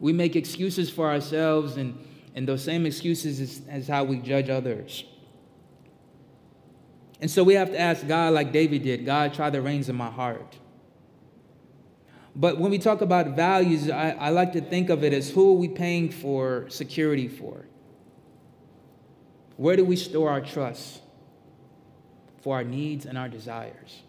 We 0.00 0.14
make 0.14 0.34
excuses 0.34 0.88
for 0.88 1.10
ourselves, 1.10 1.76
and, 1.76 2.02
and 2.34 2.48
those 2.48 2.64
same 2.64 2.86
excuses 2.86 3.38
is, 3.38 3.60
is 3.68 3.86
how 3.86 4.04
we 4.04 4.16
judge 4.16 4.48
others. 4.48 5.04
And 7.20 7.30
so 7.30 7.44
we 7.44 7.52
have 7.52 7.70
to 7.70 7.78
ask 7.78 8.08
God, 8.08 8.32
like 8.32 8.50
David 8.50 8.82
did 8.82 9.04
God, 9.04 9.34
try 9.34 9.50
the 9.50 9.60
reins 9.60 9.90
in 9.90 9.96
my 9.96 10.08
heart. 10.08 10.56
But 12.34 12.58
when 12.58 12.70
we 12.70 12.78
talk 12.78 13.00
about 13.00 13.34
values, 13.34 13.90
I, 13.90 14.10
I 14.10 14.28
like 14.30 14.52
to 14.52 14.60
think 14.60 14.88
of 14.88 15.02
it 15.02 15.12
as 15.12 15.30
who 15.30 15.50
are 15.50 15.58
we 15.58 15.68
paying 15.68 16.10
for 16.10 16.68
security 16.68 17.28
for? 17.28 17.66
Where 19.56 19.76
do 19.76 19.84
we 19.84 19.96
store 19.96 20.30
our 20.30 20.40
trust 20.40 21.02
for 22.40 22.56
our 22.56 22.64
needs 22.64 23.04
and 23.04 23.18
our 23.18 23.28
desires? 23.28 24.02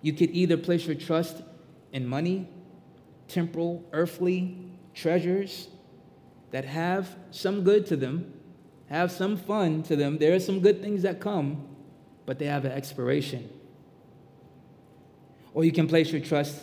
You 0.00 0.12
could 0.12 0.30
either 0.30 0.56
place 0.56 0.86
your 0.86 0.96
trust 0.96 1.42
in 1.92 2.06
money, 2.06 2.48
temporal, 3.28 3.84
earthly 3.92 4.58
treasures 4.94 5.68
that 6.50 6.64
have 6.64 7.16
some 7.30 7.62
good 7.62 7.86
to 7.86 7.96
them, 7.96 8.32
have 8.88 9.12
some 9.12 9.36
fun 9.36 9.82
to 9.84 9.96
them. 9.96 10.18
There 10.18 10.34
are 10.34 10.40
some 10.40 10.60
good 10.60 10.82
things 10.82 11.02
that 11.02 11.20
come, 11.20 11.68
but 12.26 12.38
they 12.38 12.46
have 12.46 12.64
an 12.64 12.72
expiration. 12.72 13.48
Or 15.54 15.64
you 15.64 15.72
can 15.72 15.86
place 15.86 16.10
your 16.10 16.20
trust 16.20 16.60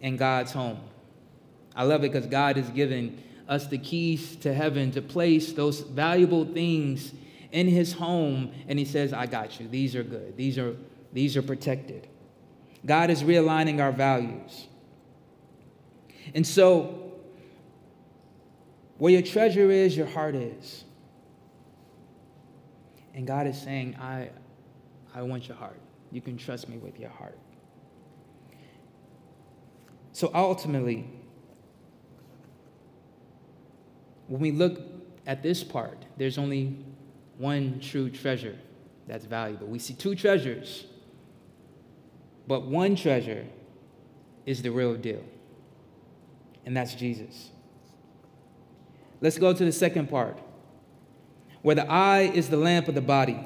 in 0.00 0.16
God's 0.16 0.52
home. 0.52 0.80
I 1.74 1.84
love 1.84 2.04
it 2.04 2.12
because 2.12 2.26
God 2.26 2.56
has 2.56 2.68
given 2.70 3.22
us 3.48 3.68
the 3.68 3.78
keys 3.78 4.36
to 4.36 4.52
heaven 4.52 4.90
to 4.90 5.00
place 5.00 5.52
those 5.52 5.80
valuable 5.80 6.44
things 6.44 7.12
in 7.52 7.68
his 7.68 7.92
home 7.92 8.52
and 8.66 8.78
he 8.78 8.84
says 8.84 9.12
i 9.12 9.24
got 9.24 9.60
you. 9.60 9.68
These 9.68 9.94
are 9.94 10.02
good. 10.02 10.36
These 10.36 10.58
are 10.58 10.76
these 11.12 11.36
are 11.36 11.42
protected. 11.42 12.08
God 12.84 13.08
is 13.08 13.22
realigning 13.22 13.80
our 13.80 13.92
values. 13.92 14.66
And 16.34 16.44
so 16.46 17.12
where 18.98 19.12
your 19.12 19.22
treasure 19.22 19.70
is 19.70 19.96
your 19.96 20.06
heart 20.06 20.34
is. 20.34 20.84
And 23.14 23.26
god 23.26 23.46
is 23.46 23.60
saying 23.60 23.96
i 24.00 24.30
i 25.14 25.22
want 25.22 25.46
your 25.46 25.56
heart. 25.56 25.80
You 26.10 26.20
can 26.20 26.36
trust 26.36 26.68
me 26.68 26.78
with 26.78 26.98
your 26.98 27.10
heart 27.10 27.38
so 30.16 30.30
ultimately, 30.32 31.06
when 34.28 34.40
we 34.40 34.50
look 34.50 34.80
at 35.26 35.42
this 35.42 35.62
part, 35.62 36.06
there's 36.16 36.38
only 36.38 36.74
one 37.36 37.80
true 37.80 38.08
treasure 38.08 38.56
that's 39.06 39.26
valuable. 39.26 39.66
We 39.66 39.78
see 39.78 39.92
two 39.92 40.14
treasures, 40.14 40.86
but 42.46 42.62
one 42.62 42.96
treasure 42.96 43.44
is 44.46 44.62
the 44.62 44.70
real 44.70 44.94
deal, 44.94 45.22
and 46.64 46.74
that's 46.74 46.94
Jesus. 46.94 47.50
Let's 49.20 49.36
go 49.36 49.52
to 49.52 49.64
the 49.66 49.70
second 49.70 50.08
part, 50.08 50.38
where 51.60 51.74
the 51.74 51.92
eye 51.92 52.30
is 52.32 52.48
the 52.48 52.56
lamp 52.56 52.88
of 52.88 52.94
the 52.94 53.02
body. 53.02 53.38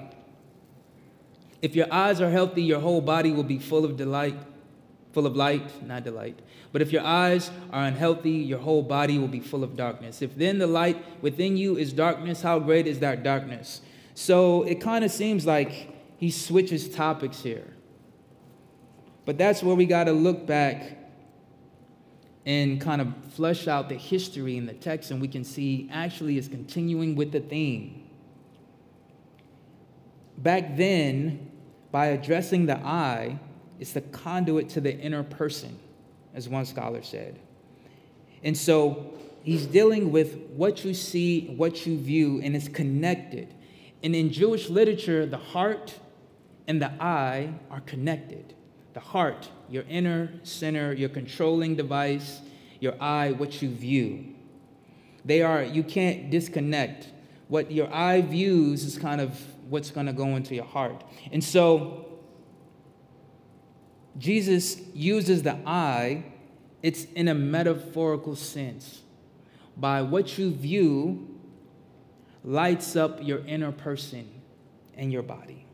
If 1.63 1.75
your 1.75 1.93
eyes 1.93 2.21
are 2.21 2.31
healthy, 2.31 2.63
your 2.63 2.79
whole 2.79 3.01
body 3.01 3.33
will 3.33 3.43
be 3.43 3.59
full 3.59 3.85
of 3.85 3.97
delight 3.97 4.39
full 5.13 5.27
of 5.27 5.37
light, 5.37 5.87
not 5.87 6.05
delight. 6.05 6.39
But 6.73 6.83
if 6.83 6.93
your 6.93 7.03
eyes 7.03 7.51
are 7.73 7.85
unhealthy, 7.85 8.31
your 8.31 8.59
whole 8.59 8.83
body 8.83 9.19
will 9.19 9.29
be 9.29 9.41
full 9.41 9.65
of 9.65 9.77
darkness. 9.77 10.23
If 10.23 10.37
then 10.37 10.59
the 10.59 10.67
light 10.67 11.05
within 11.23 11.57
you 11.57 11.77
is 11.77 11.93
darkness, 11.93 12.43
how 12.43 12.59
great 12.61 12.87
is 12.87 13.01
that 13.01 13.23
darkness? 13.23 13.81
So 14.15 14.63
it 14.65 14.81
kind 14.81 15.05
of 15.05 15.11
seems 15.11 15.47
like 15.47 15.95
he 16.19 16.31
switches 16.31 16.89
topics 16.89 17.43
here. 17.43 17.67
But 19.25 19.39
that's 19.39 19.63
where 19.63 19.75
we 19.75 19.87
got 19.87 20.05
to 20.05 20.13
look 20.13 20.47
back 20.47 20.99
and 22.47 22.81
kind 22.81 23.01
of 23.01 23.13
flesh 23.35 23.69
out 23.69 23.89
the 23.89 23.95
history 23.95 24.57
in 24.57 24.67
the 24.67 24.73
text, 24.73 25.11
and 25.11 25.21
we 25.21 25.29
can 25.29 25.45
see 25.45 25.89
actually 25.93 26.39
is 26.39 26.49
continuing 26.49 27.15
with 27.15 27.33
the 27.33 27.41
theme. 27.41 28.09
Back 30.39 30.77
then, 30.77 31.51
by 31.93 32.07
addressing 32.07 32.67
the 32.67 32.79
eye, 32.79 33.39
it's 33.81 33.95
the 33.95 34.03
conduit 34.03 34.69
to 34.71 34.81
the 34.81 34.95
inner 34.97 35.23
person, 35.23 35.77
as 36.35 36.49
one 36.49 36.67
scholar 36.67 37.03
said. 37.03 37.39
And 38.45 38.57
so 38.57 39.15
he's 39.43 39.67
dealing 39.67 40.13
with 40.13 40.37
what 40.55 40.85
you 40.85 40.93
see, 40.93 41.47
what 41.57 41.87
you 41.87 41.99
view, 41.99 42.41
and 42.43 42.55
it's 42.55 42.69
connected. 42.69 43.55
And 44.03 44.15
in 44.15 44.31
Jewish 44.31 44.69
literature, 44.69 45.25
the 45.25 45.39
heart 45.39 45.99
and 46.69 46.81
the 46.81 46.93
eye 47.03 47.55
are 47.71 47.81
connected. 47.81 48.55
The 48.93 49.01
heart, 49.01 49.49
your 49.69 49.85
inner 49.89 50.31
center, 50.43 50.93
your 50.93 51.09
controlling 51.09 51.75
device, 51.77 52.41
your 52.81 52.95
eye, 53.01 53.33
what 53.33 53.63
you 53.63 53.71
view. 53.71 54.27
They 55.25 55.43
are, 55.43 55.63
you 55.63 55.83
can't 55.83 56.31
disconnect. 56.31 57.09
What 57.49 57.71
your 57.71 57.93
eye 57.93 58.21
views 58.21 58.85
is 58.85 58.99
kind 58.99 59.21
of 59.21 59.41
what's 59.69 59.91
going 59.91 60.07
to 60.07 60.13
go 60.13 60.37
into 60.37 60.55
your 60.55 60.65
heart. 60.65 61.03
And 61.33 61.43
so 61.43 62.10
Jesus 64.19 64.81
uses 64.95 65.43
the 65.43 65.57
eye, 65.67 66.25
it's 66.83 67.05
in 67.15 67.29
a 67.29 67.35
metaphorical 67.35 68.37
sense. 68.37 69.03
By 69.77 70.03
what 70.03 70.39
you 70.39 70.53
view, 70.53 71.39
lights 72.45 72.97
up 72.97 73.19
your 73.23 73.45
inner 73.47 73.73
person 73.73 74.29
and 74.97 75.13
your 75.13 75.23
body, 75.23 75.65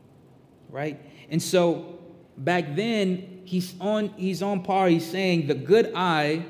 right? 0.69 0.99
And 1.29 1.41
so 1.41 1.99
back 2.37 2.75
then, 2.75 3.41
he's 3.45 3.73
on, 3.79 4.09
he's 4.17 4.41
on 4.41 4.63
par. 4.63 4.87
He's 4.87 5.09
saying 5.09 5.47
the 5.47 5.55
good 5.55 5.91
eye 5.95 6.45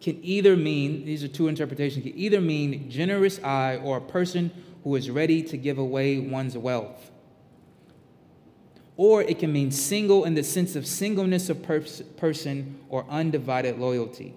can 0.00 0.18
either 0.24 0.56
mean, 0.56 1.04
these 1.04 1.22
are 1.22 1.28
two 1.28 1.48
interpretations, 1.48 2.04
can 2.04 2.16
either 2.16 2.40
mean 2.40 2.90
generous 2.90 3.42
eye 3.42 3.76
or 3.76 3.98
a 3.98 4.00
person 4.00 4.50
who 4.82 4.96
is 4.96 5.10
ready 5.10 5.42
to 5.42 5.58
give 5.58 5.76
away 5.76 6.18
one's 6.18 6.56
wealth 6.56 7.09
or 9.00 9.22
it 9.22 9.38
can 9.38 9.50
mean 9.50 9.70
single 9.70 10.26
in 10.26 10.34
the 10.34 10.42
sense 10.42 10.76
of 10.76 10.86
singleness 10.86 11.48
of 11.48 11.62
pers- 11.62 12.02
person 12.18 12.78
or 12.90 13.06
undivided 13.08 13.78
loyalty. 13.78 14.34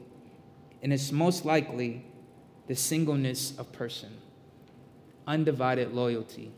And 0.82 0.94
it's 0.94 1.12
most 1.12 1.44
likely 1.44 2.06
the 2.68 2.76
singleness 2.78 3.60
of 3.60 3.74
person, 3.74 4.16
undivided 5.28 5.92
loyalty. 5.92 6.50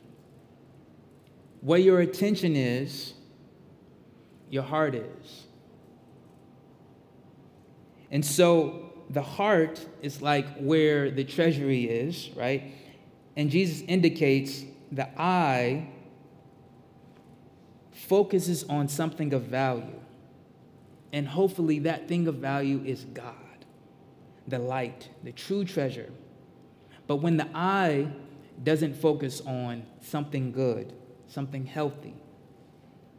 Where 1.61 1.79
your 1.79 1.99
attention 1.99 2.55
is, 2.55 3.15
your 4.51 4.61
heart 4.61 4.93
is. 4.93 5.45
And 8.11 8.23
so 8.23 8.93
the 9.09 9.23
heart 9.23 9.83
is 10.03 10.21
like 10.21 10.45
where 10.59 11.09
the 11.09 11.23
treasury 11.23 11.85
is, 11.85 12.29
right? 12.35 12.71
And 13.35 13.49
Jesus 13.49 13.81
indicates 13.87 14.63
the 14.91 15.09
eye 15.19 15.89
focuses 18.07 18.63
on 18.65 18.87
something 18.87 19.33
of 19.33 19.43
value. 19.43 19.99
And 21.13 21.27
hopefully, 21.27 21.79
that 21.79 22.07
thing 22.07 22.27
of 22.27 22.35
value 22.35 22.81
is 22.85 23.05
God, 23.05 23.35
the 24.47 24.59
light, 24.59 25.09
the 25.23 25.31
true 25.31 25.63
treasure. 25.63 26.11
But 27.07 27.17
when 27.17 27.37
the 27.37 27.47
eye 27.53 28.07
doesn't 28.63 28.95
focus 28.95 29.41
on 29.41 29.83
something 30.01 30.51
good, 30.51 30.93
something 31.27 31.65
healthy, 31.65 32.15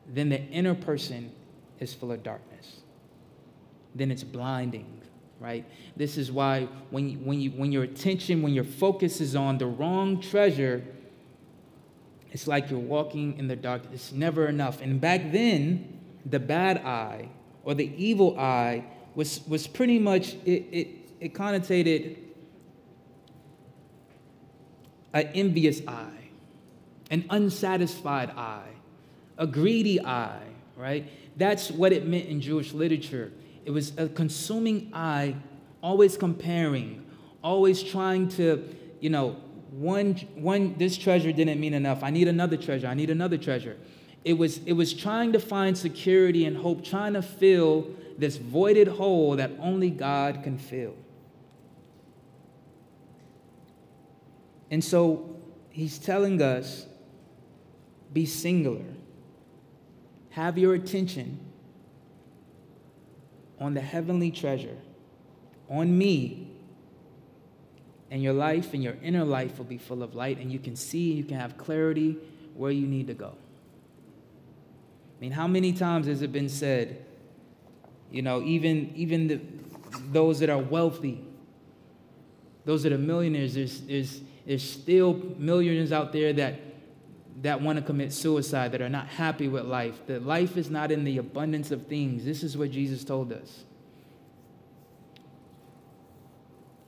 then 0.08 0.28
the 0.28 0.42
inner 0.48 0.74
person 0.74 1.32
is 1.80 1.94
full 1.94 2.12
of 2.12 2.22
darkness. 2.22 2.80
Then 3.94 4.10
it's 4.10 4.24
blinding, 4.24 5.00
right? 5.40 5.64
This 5.96 6.16
is 6.18 6.30
why 6.30 6.68
when, 6.90 7.24
when, 7.24 7.40
you, 7.40 7.50
when 7.50 7.72
your 7.72 7.84
attention, 7.84 8.42
when 8.42 8.52
your 8.52 8.64
focus 8.64 9.20
is 9.20 9.34
on 9.34 9.58
the 9.58 9.66
wrong 9.66 10.20
treasure, 10.20 10.84
it's 12.36 12.46
like 12.46 12.68
you're 12.68 12.78
walking 12.78 13.38
in 13.38 13.48
the 13.48 13.56
dark. 13.56 13.80
It's 13.94 14.12
never 14.12 14.46
enough. 14.46 14.82
And 14.82 15.00
back 15.00 15.32
then, 15.32 16.00
the 16.26 16.38
bad 16.38 16.76
eye 16.84 17.30
or 17.64 17.72
the 17.72 17.90
evil 17.96 18.38
eye 18.38 18.84
was, 19.14 19.40
was 19.48 19.66
pretty 19.66 19.98
much, 19.98 20.34
it, 20.44 20.66
it, 20.70 20.88
it 21.18 21.32
connotated 21.32 22.18
an 25.14 25.28
envious 25.28 25.80
eye, 25.88 26.28
an 27.10 27.24
unsatisfied 27.30 28.28
eye, 28.36 28.68
a 29.38 29.46
greedy 29.46 30.04
eye, 30.04 30.46
right? 30.76 31.08
That's 31.38 31.70
what 31.70 31.90
it 31.90 32.06
meant 32.06 32.26
in 32.26 32.42
Jewish 32.42 32.74
literature. 32.74 33.32
It 33.64 33.70
was 33.70 33.96
a 33.96 34.08
consuming 34.08 34.90
eye, 34.92 35.36
always 35.82 36.18
comparing, 36.18 37.02
always 37.42 37.82
trying 37.82 38.28
to, 38.36 38.76
you 39.00 39.08
know, 39.08 39.36
one, 39.76 40.14
one, 40.36 40.74
this 40.78 40.96
treasure 40.96 41.32
didn't 41.32 41.60
mean 41.60 41.74
enough. 41.74 42.02
I 42.02 42.08
need 42.08 42.28
another 42.28 42.56
treasure. 42.56 42.86
I 42.86 42.94
need 42.94 43.10
another 43.10 43.36
treasure. 43.36 43.76
It 44.24 44.32
was, 44.32 44.58
it 44.64 44.72
was 44.72 44.94
trying 44.94 45.32
to 45.34 45.38
find 45.38 45.76
security 45.76 46.46
and 46.46 46.56
hope, 46.56 46.82
trying 46.82 47.12
to 47.12 47.20
fill 47.20 47.90
this 48.16 48.38
voided 48.38 48.88
hole 48.88 49.36
that 49.36 49.50
only 49.60 49.90
God 49.90 50.42
can 50.42 50.56
fill. 50.56 50.94
And 54.70 54.82
so 54.82 55.36
he's 55.70 55.98
telling 55.98 56.40
us 56.40 56.86
be 58.12 58.24
singular, 58.24 58.84
have 60.30 60.56
your 60.56 60.72
attention 60.72 61.38
on 63.60 63.74
the 63.74 63.80
heavenly 63.82 64.30
treasure, 64.30 64.78
on 65.68 65.96
me, 65.96 66.45
and 68.10 68.22
your 68.22 68.32
life 68.32 68.72
and 68.74 68.82
your 68.82 68.96
inner 69.02 69.24
life 69.24 69.58
will 69.58 69.64
be 69.64 69.78
full 69.78 70.02
of 70.02 70.14
light 70.14 70.38
and 70.38 70.52
you 70.52 70.58
can 70.58 70.76
see 70.76 71.12
you 71.12 71.24
can 71.24 71.38
have 71.38 71.58
clarity 71.58 72.16
where 72.54 72.70
you 72.70 72.86
need 72.86 73.06
to 73.08 73.14
go. 73.14 73.32
I 75.16 75.20
mean, 75.20 75.32
how 75.32 75.46
many 75.46 75.72
times 75.72 76.06
has 76.06 76.22
it 76.22 76.32
been 76.32 76.48
said, 76.48 77.04
you 78.10 78.22
know, 78.22 78.42
even, 78.42 78.92
even 78.94 79.28
the, 79.28 79.40
those 80.12 80.40
that 80.40 80.50
are 80.50 80.58
wealthy, 80.58 81.24
those 82.64 82.82
that 82.82 82.92
are 82.92 82.98
millionaires, 82.98 83.54
there's, 83.54 83.80
there's, 83.82 84.20
there's 84.46 84.68
still 84.68 85.14
millionaires 85.38 85.90
out 85.90 86.12
there 86.12 86.32
that, 86.34 86.60
that 87.42 87.60
want 87.60 87.78
to 87.78 87.84
commit 87.84 88.12
suicide, 88.12 88.72
that 88.72 88.80
are 88.80 88.88
not 88.88 89.08
happy 89.08 89.48
with 89.48 89.64
life. 89.64 90.06
That 90.06 90.24
life 90.24 90.56
is 90.56 90.70
not 90.70 90.90
in 90.92 91.04
the 91.04 91.18
abundance 91.18 91.70
of 91.70 91.86
things. 91.86 92.24
This 92.24 92.42
is 92.42 92.56
what 92.56 92.70
Jesus 92.70 93.04
told 93.04 93.32
us. 93.32 93.64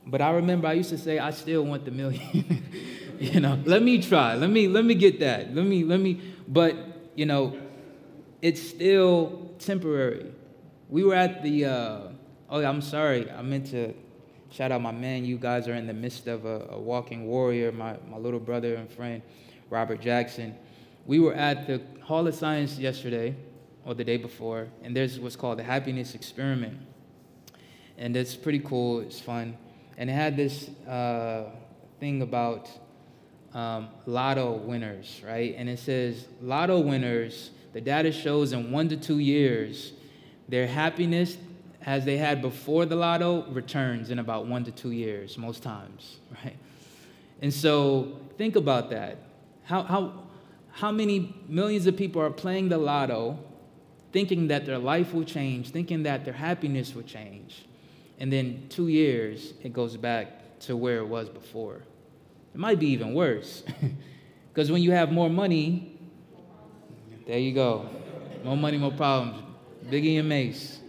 But 0.09 0.21
I 0.21 0.31
remember 0.31 0.67
I 0.67 0.73
used 0.73 0.89
to 0.89 0.97
say, 0.97 1.19
I 1.19 1.31
still 1.31 1.63
want 1.63 1.85
the 1.85 1.91
million. 1.91 2.63
you 3.19 3.39
know, 3.39 3.59
let 3.65 3.83
me 3.83 4.01
try. 4.01 4.33
Let 4.35 4.49
me 4.49 4.67
let 4.67 4.83
me 4.83 4.95
get 4.95 5.19
that. 5.19 5.53
Let 5.53 5.65
me 5.65 5.83
let 5.83 5.99
me. 5.99 6.19
But 6.47 6.75
you 7.15 7.25
know, 7.25 7.57
it's 8.41 8.61
still 8.61 9.51
temporary. 9.59 10.31
We 10.89 11.03
were 11.03 11.15
at 11.15 11.43
the. 11.43 11.65
Uh, 11.65 11.99
oh, 12.49 12.63
I'm 12.63 12.81
sorry. 12.81 13.29
I 13.29 13.41
meant 13.43 13.67
to 13.67 13.93
shout 14.49 14.71
out 14.71 14.81
my 14.81 14.91
man. 14.91 15.25
You 15.25 15.37
guys 15.37 15.67
are 15.67 15.75
in 15.75 15.85
the 15.85 15.93
midst 15.93 16.27
of 16.27 16.45
a, 16.45 16.67
a 16.71 16.79
walking 16.79 17.27
warrior. 17.27 17.71
My 17.71 17.97
my 18.09 18.17
little 18.17 18.39
brother 18.39 18.75
and 18.75 18.89
friend, 18.89 19.21
Robert 19.69 20.01
Jackson. 20.01 20.55
We 21.05 21.19
were 21.19 21.33
at 21.33 21.67
the 21.67 21.81
Hall 22.01 22.27
of 22.27 22.33
Science 22.33 22.77
yesterday, 22.77 23.35
or 23.85 23.93
the 23.93 24.03
day 24.03 24.17
before, 24.17 24.67
and 24.83 24.95
there's 24.95 25.19
what's 25.19 25.35
called 25.35 25.59
the 25.59 25.63
Happiness 25.63 26.15
Experiment, 26.15 26.79
and 27.97 28.15
it's 28.15 28.35
pretty 28.35 28.59
cool. 28.59 29.01
It's 29.01 29.19
fun, 29.19 29.57
and 29.99 30.09
it 30.09 30.13
had 30.13 30.37
this 30.37 30.69
uh, 30.87 31.43
thing 31.99 32.21
about 32.21 32.69
um, 33.53 33.89
lotto 34.05 34.53
winners, 34.53 35.21
right? 35.27 35.53
And 35.57 35.67
it 35.67 35.77
says 35.77 36.25
lotto 36.41 36.79
winners, 36.79 37.51
the 37.73 37.81
data 37.81 38.11
shows 38.13 38.53
in 38.53 38.71
one 38.71 38.87
to 38.89 38.97
two 38.97 39.19
years, 39.19 39.91
their 40.47 40.67
happiness 40.67 41.37
as 41.85 42.05
they 42.05 42.17
had 42.17 42.41
before 42.41 42.85
the 42.85 42.95
lotto 42.95 43.45
returns 43.51 44.09
in 44.09 44.19
about 44.19 44.47
one 44.47 44.63
to 44.63 44.71
two 44.71 44.91
years, 44.91 45.37
most 45.37 45.61
times, 45.61 46.17
right? 46.43 46.55
And 47.41 47.53
so 47.53 48.19
think 48.37 48.55
about 48.55 48.89
that. 48.91 49.17
How, 49.63 49.83
how, 49.83 50.13
how 50.71 50.91
many 50.93 51.35
millions 51.49 51.87
of 51.87 51.97
people 51.97 52.21
are 52.21 52.31
playing 52.31 52.69
the 52.69 52.77
lotto 52.77 53.37
thinking 54.13 54.47
that 54.47 54.65
their 54.65 54.79
life 54.79 55.13
will 55.13 55.25
change, 55.25 55.71
thinking 55.71 56.03
that 56.03 56.23
their 56.23 56.33
happiness 56.33 56.95
will 56.95 57.03
change, 57.03 57.65
and 58.19 58.31
then 58.31 58.65
two 58.69 58.87
years 58.87 59.53
it 59.63 59.73
goes 59.73 59.97
back 59.97 60.59
to 60.61 60.75
where 60.75 60.97
it 60.97 61.07
was 61.07 61.29
before? 61.29 61.81
It 62.53 62.57
might 62.59 62.79
be 62.79 62.87
even 62.87 63.13
worse. 63.13 63.63
Because 64.59 64.71
when 64.71 64.81
you 64.81 64.91
have 64.91 65.11
more 65.11 65.29
money, 65.29 65.97
there 67.25 67.39
you 67.39 67.53
go. 67.53 67.87
More 68.43 68.57
money, 68.57 68.77
more 68.77 68.91
problems. 68.91 69.41
Biggie 69.85 70.19
and 70.19 70.27
Mase. 70.27 70.79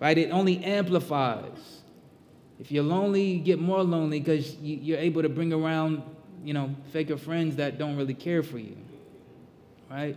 Right? 0.00 0.18
It 0.18 0.30
only 0.30 0.62
amplifies. 0.62 1.80
If 2.60 2.70
you're 2.70 2.84
lonely, 2.84 3.22
you 3.22 3.40
get 3.40 3.58
more 3.58 3.82
lonely 3.82 4.20
because 4.20 4.56
you're 4.56 4.98
able 4.98 5.22
to 5.22 5.30
bring 5.30 5.52
around, 5.52 6.02
you 6.44 6.52
know, 6.52 6.74
faker 6.92 7.16
friends 7.16 7.56
that 7.56 7.78
don't 7.78 7.96
really 7.96 8.12
care 8.12 8.42
for 8.42 8.58
you. 8.58 8.76
Right? 9.90 10.16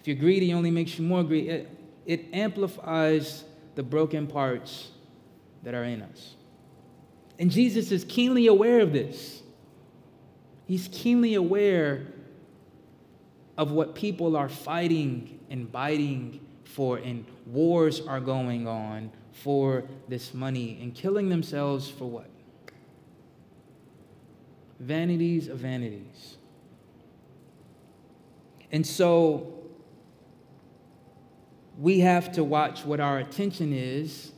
If 0.00 0.08
you're 0.08 0.16
greedy, 0.16 0.50
it 0.50 0.54
only 0.54 0.70
makes 0.70 0.98
you 0.98 1.04
more 1.04 1.24
greedy. 1.24 1.48
It, 1.48 1.70
it 2.04 2.24
amplifies 2.34 3.44
the 3.76 3.82
broken 3.82 4.26
parts 4.26 4.90
that 5.66 5.74
are 5.74 5.82
in 5.82 6.00
us. 6.00 6.36
And 7.40 7.50
Jesus 7.50 7.90
is 7.90 8.04
keenly 8.04 8.46
aware 8.46 8.78
of 8.78 8.92
this. 8.92 9.42
He's 10.64 10.88
keenly 10.92 11.34
aware 11.34 12.06
of 13.58 13.72
what 13.72 13.96
people 13.96 14.36
are 14.36 14.48
fighting 14.48 15.40
and 15.50 15.70
biting 15.72 16.38
for, 16.62 16.98
and 16.98 17.24
wars 17.46 18.00
are 18.00 18.20
going 18.20 18.68
on 18.68 19.10
for 19.32 19.82
this 20.06 20.32
money 20.32 20.78
and 20.80 20.94
killing 20.94 21.30
themselves 21.30 21.90
for 21.90 22.08
what? 22.08 22.30
Vanities 24.78 25.48
of 25.48 25.58
vanities. 25.58 26.36
And 28.70 28.86
so 28.86 29.64
we 31.76 31.98
have 32.00 32.30
to 32.32 32.44
watch 32.44 32.84
what 32.84 33.00
our 33.00 33.18
attention 33.18 33.72
is, 33.72 34.30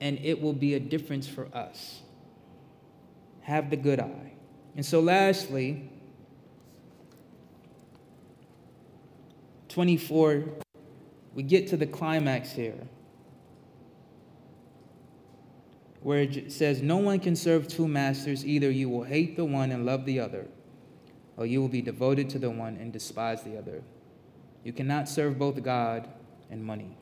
and 0.00 0.18
it 0.22 0.40
will 0.40 0.52
be 0.52 0.74
a 0.74 0.80
difference 0.80 1.26
for 1.26 1.48
us. 1.54 2.00
Have 3.42 3.70
the 3.70 3.76
good 3.76 4.00
eye. 4.00 4.32
And 4.76 4.84
so, 4.84 5.00
lastly, 5.00 5.90
24, 9.68 10.44
we 11.34 11.42
get 11.42 11.68
to 11.68 11.76
the 11.76 11.86
climax 11.86 12.52
here, 12.52 12.78
where 16.00 16.20
it 16.22 16.52
says, 16.52 16.82
No 16.82 16.98
one 16.98 17.20
can 17.20 17.36
serve 17.36 17.68
two 17.68 17.88
masters. 17.88 18.44
Either 18.44 18.70
you 18.70 18.88
will 18.88 19.04
hate 19.04 19.36
the 19.36 19.44
one 19.44 19.72
and 19.72 19.84
love 19.84 20.04
the 20.04 20.20
other, 20.20 20.46
or 21.36 21.46
you 21.46 21.60
will 21.60 21.68
be 21.68 21.82
devoted 21.82 22.30
to 22.30 22.38
the 22.38 22.50
one 22.50 22.76
and 22.76 22.92
despise 22.92 23.42
the 23.42 23.58
other. 23.58 23.82
You 24.64 24.72
cannot 24.72 25.08
serve 25.08 25.38
both 25.38 25.62
God 25.62 26.08
and 26.50 26.64
money. 26.64 26.96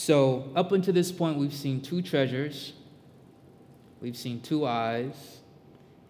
So, 0.00 0.50
up 0.56 0.72
until 0.72 0.94
this 0.94 1.12
point, 1.12 1.36
we've 1.36 1.52
seen 1.52 1.82
two 1.82 2.00
treasures 2.00 2.72
We've 4.00 4.16
seen 4.16 4.40
two 4.40 4.66
eyes, 4.66 5.40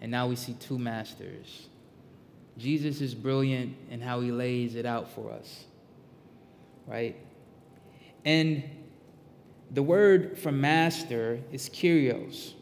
and 0.01 0.13
now 0.13 0.29
we 0.29 0.37
see 0.37 0.53
two 0.55 0.79
masters. 0.79 1.67
Jesus 2.57 3.01
is 3.01 3.15
brilliant 3.15 3.77
in 3.91 4.01
how 4.01 4.21
he 4.21 4.31
lays 4.31 4.77
it 4.77 4.87
out 4.87 5.11
for 5.11 5.33
us, 5.33 5.65
right? 6.87 7.17
And 8.25 8.63
the 9.73 9.83
word 9.83 10.39
for 10.39 10.53
master 10.53 11.41
is 11.51 11.69
kyrios. 11.69 12.53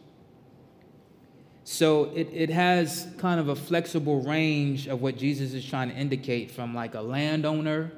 So 1.65 2.05
it, 2.15 2.31
it 2.33 2.49
has 2.49 3.07
kind 3.19 3.39
of 3.39 3.49
a 3.49 3.57
flexible 3.57 4.23
range 4.23 4.87
of 4.87 5.03
what 5.03 5.19
Jesus 5.19 5.53
is 5.53 5.67
trying 5.67 5.91
to 5.91 5.95
indicate 5.95 6.51
from 6.51 6.75
like 6.75 6.95
a 6.95 7.03
landowner 7.03 7.93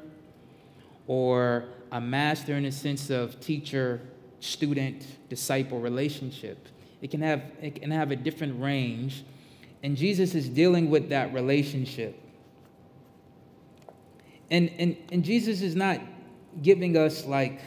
or 1.06 1.68
a 1.92 2.00
master 2.00 2.54
in 2.54 2.64
the 2.64 2.72
sense 2.72 3.10
of 3.10 3.40
teacher 3.40 4.00
student 4.40 5.06
disciple 5.28 5.80
relationship. 5.80 6.68
It 7.00 7.10
can 7.10 7.22
have, 7.22 7.42
it 7.60 7.80
can 7.80 7.90
have 7.90 8.10
a 8.10 8.16
different 8.16 8.60
range. 8.60 9.24
And 9.82 9.96
Jesus 9.96 10.34
is 10.34 10.48
dealing 10.48 10.90
with 10.90 11.08
that 11.08 11.32
relationship. 11.32 12.18
And, 14.50 14.70
and, 14.78 14.96
and 15.12 15.24
Jesus 15.24 15.62
is 15.62 15.74
not 15.74 16.00
giving 16.62 16.96
us 16.96 17.24
like 17.24 17.60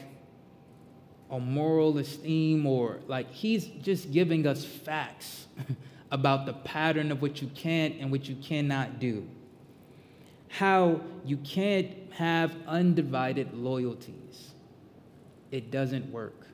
a 1.31 1.39
moral 1.39 1.97
esteem 1.97 2.67
or 2.67 2.99
like 3.07 3.31
he's 3.31 3.65
just 3.65 4.11
giving 4.11 4.45
us 4.45 4.63
facts 4.63 5.47
about 6.11 6.45
the 6.45 6.53
pattern 6.53 7.11
of 7.11 7.21
what 7.21 7.41
you 7.41 7.47
can 7.55 7.93
and 7.93 8.11
what 8.11 8.27
you 8.27 8.35
cannot 8.35 8.99
do. 8.99 9.27
How 10.53 11.01
you 11.25 11.37
can't 11.37 11.89
have 12.11 12.55
undivided 12.67 13.55
loyalties. 13.55 14.53
It 15.49 15.71
doesn't 15.71 16.11
work. 16.11 16.45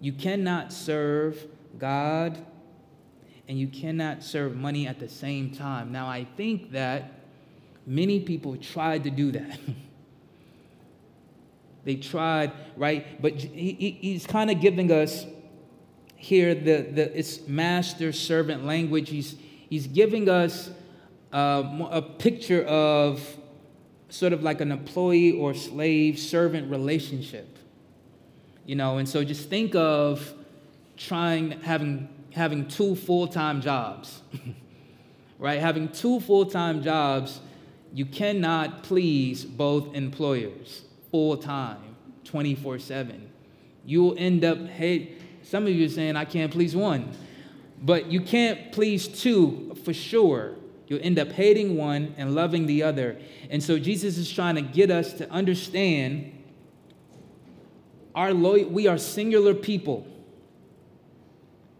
You 0.00 0.12
cannot 0.12 0.72
serve 0.72 1.44
God 1.76 2.38
and 3.48 3.58
you 3.58 3.66
cannot 3.66 4.22
serve 4.22 4.54
money 4.54 4.86
at 4.86 5.00
the 5.00 5.08
same 5.08 5.50
time. 5.50 5.90
Now, 5.90 6.06
I 6.06 6.24
think 6.36 6.70
that 6.70 7.18
many 7.84 8.20
people 8.20 8.56
tried 8.56 9.02
to 9.04 9.10
do 9.10 9.32
that. 9.32 9.58
they 11.84 11.96
tried, 11.96 12.52
right? 12.76 13.20
But 13.20 13.34
he, 13.34 13.98
he's 14.00 14.24
kind 14.24 14.52
of 14.52 14.60
giving 14.60 14.92
us 14.92 15.26
here 16.14 16.54
the, 16.54 16.82
the 16.92 17.18
it's 17.18 17.48
master 17.48 18.12
servant 18.12 18.64
language. 18.64 19.10
He's, 19.10 19.34
he's 19.68 19.86
giving 19.86 20.28
us 20.28 20.70
uh, 21.32 21.86
a 21.90 22.02
picture 22.02 22.62
of 22.64 23.36
sort 24.08 24.32
of 24.32 24.42
like 24.42 24.60
an 24.60 24.72
employee 24.72 25.32
or 25.32 25.54
slave 25.54 26.18
servant 26.18 26.70
relationship. 26.70 27.58
You 28.64 28.76
know 28.76 28.98
and 28.98 29.08
so 29.08 29.22
just 29.22 29.48
think 29.48 29.74
of 29.74 30.34
trying 30.96 31.52
having 31.62 32.08
having 32.32 32.68
two 32.68 32.96
full-time 32.96 33.60
jobs 33.60 34.22
right? 35.38 35.60
Having 35.60 35.90
two 35.90 36.20
full-time 36.20 36.82
jobs 36.82 37.40
you 37.92 38.04
cannot 38.04 38.82
please 38.82 39.44
both 39.44 39.94
employers 39.94 40.82
full-time 41.10 41.96
24-7 42.24 43.20
you'll 43.84 44.14
end 44.18 44.44
up 44.44 44.58
hey 44.66 45.12
some 45.42 45.62
of 45.64 45.70
you 45.70 45.86
are 45.86 45.88
saying 45.88 46.16
i 46.16 46.24
can't 46.24 46.52
please 46.52 46.74
one 46.74 47.08
but 47.86 48.10
you 48.10 48.20
can't 48.20 48.72
please 48.72 49.08
two 49.08 49.74
for 49.84 49.94
sure 49.94 50.54
you'll 50.88 51.00
end 51.02 51.18
up 51.18 51.32
hating 51.32 51.76
one 51.76 52.14
and 52.18 52.34
loving 52.34 52.66
the 52.66 52.82
other 52.82 53.16
and 53.50 53.62
so 53.62 53.78
jesus 53.78 54.18
is 54.18 54.30
trying 54.30 54.56
to 54.56 54.62
get 54.62 54.90
us 54.90 55.12
to 55.14 55.30
understand 55.30 56.32
our 58.16 58.32
lo- 58.32 58.66
we 58.66 58.86
are 58.86 58.96
singular 58.96 59.54
people. 59.54 60.06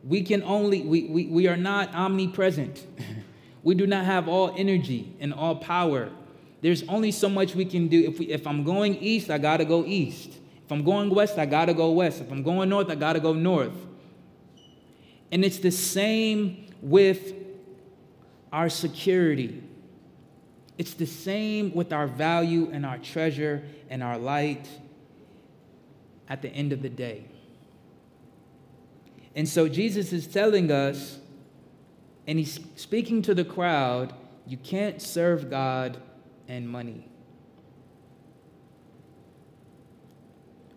We 0.04 0.22
can 0.22 0.42
only, 0.42 0.82
we, 0.82 1.04
we, 1.04 1.26
we 1.26 1.48
are 1.48 1.56
not 1.56 1.92
omnipresent. 1.94 2.86
we 3.64 3.74
do 3.74 3.86
not 3.86 4.04
have 4.04 4.28
all 4.28 4.54
energy 4.56 5.16
and 5.18 5.32
all 5.32 5.56
power. 5.56 6.10
There's 6.60 6.82
only 6.88 7.10
so 7.10 7.28
much 7.28 7.54
we 7.54 7.64
can 7.64 7.88
do. 7.88 8.04
If, 8.04 8.18
we, 8.18 8.26
if 8.26 8.46
I'm 8.46 8.62
going 8.62 8.96
east, 8.96 9.30
I 9.30 9.38
gotta 9.38 9.64
go 9.64 9.84
east. 9.84 10.28
If 10.64 10.70
I'm 10.70 10.84
going 10.84 11.10
west, 11.10 11.38
I 11.38 11.46
gotta 11.46 11.72
go 11.72 11.90
west. 11.90 12.20
If 12.20 12.30
I'm 12.30 12.42
going 12.42 12.68
north, 12.68 12.90
I 12.90 12.94
gotta 12.96 13.20
go 13.20 13.32
north. 13.32 13.74
And 15.32 15.44
it's 15.44 15.58
the 15.58 15.70
same 15.70 16.68
with 16.80 17.34
our 18.52 18.68
security. 18.68 19.62
It's 20.78 20.94
the 20.94 21.06
same 21.06 21.74
with 21.74 21.92
our 21.92 22.06
value 22.06 22.70
and 22.72 22.86
our 22.86 22.98
treasure 22.98 23.62
and 23.90 24.02
our 24.02 24.18
light 24.18 24.68
at 26.28 26.42
the 26.42 26.48
end 26.48 26.72
of 26.72 26.82
the 26.82 26.88
day. 26.88 27.24
And 29.34 29.48
so 29.48 29.68
Jesus 29.68 30.12
is 30.12 30.26
telling 30.26 30.70
us, 30.70 31.18
and 32.26 32.38
he's 32.38 32.58
speaking 32.76 33.22
to 33.22 33.34
the 33.34 33.44
crowd, 33.44 34.14
you 34.46 34.56
can't 34.56 35.00
serve 35.00 35.50
God 35.50 35.98
and 36.48 36.68
money. 36.68 37.08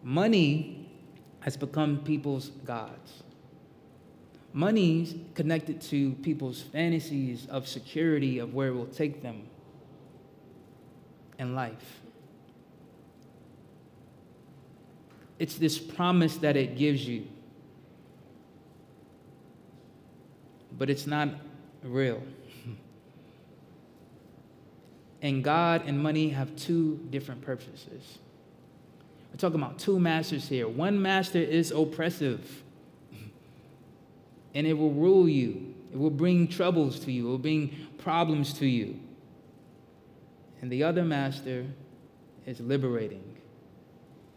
Money 0.03 0.89
has 1.41 1.55
become 1.55 1.99
people's 1.99 2.49
gods. 2.65 3.23
Money's 4.53 5.15
connected 5.35 5.81
to 5.81 6.13
people's 6.23 6.61
fantasies 6.61 7.47
of 7.49 7.67
security, 7.67 8.39
of 8.39 8.53
where 8.53 8.69
it 8.69 8.73
will 8.73 8.87
take 8.87 9.21
them 9.21 9.43
in 11.37 11.55
life. 11.55 11.99
It's 15.37 15.55
this 15.55 15.79
promise 15.79 16.37
that 16.37 16.57
it 16.57 16.77
gives 16.77 17.07
you, 17.07 17.27
but 20.77 20.89
it's 20.89 21.07
not 21.07 21.29
real. 21.81 22.21
and 25.21 25.43
God 25.43 25.83
and 25.85 25.97
money 25.97 26.29
have 26.29 26.53
two 26.57 26.99
different 27.09 27.41
purposes. 27.41 28.19
We're 29.31 29.37
talking 29.37 29.61
about 29.61 29.79
two 29.79 29.99
masters 29.99 30.49
here. 30.49 30.67
One 30.67 31.01
master 31.01 31.39
is 31.39 31.71
oppressive, 31.71 32.63
and 34.53 34.65
it 34.65 34.73
will 34.73 34.91
rule 34.91 35.27
you, 35.27 35.73
it 35.91 35.97
will 35.97 36.09
bring 36.09 36.47
troubles 36.47 36.99
to 37.01 37.11
you, 37.11 37.27
it 37.27 37.29
will 37.29 37.37
bring 37.37 37.75
problems 37.97 38.53
to 38.53 38.65
you. 38.65 38.99
And 40.61 40.71
the 40.71 40.83
other 40.83 41.03
master 41.03 41.65
is 42.45 42.59
liberating, 42.59 43.23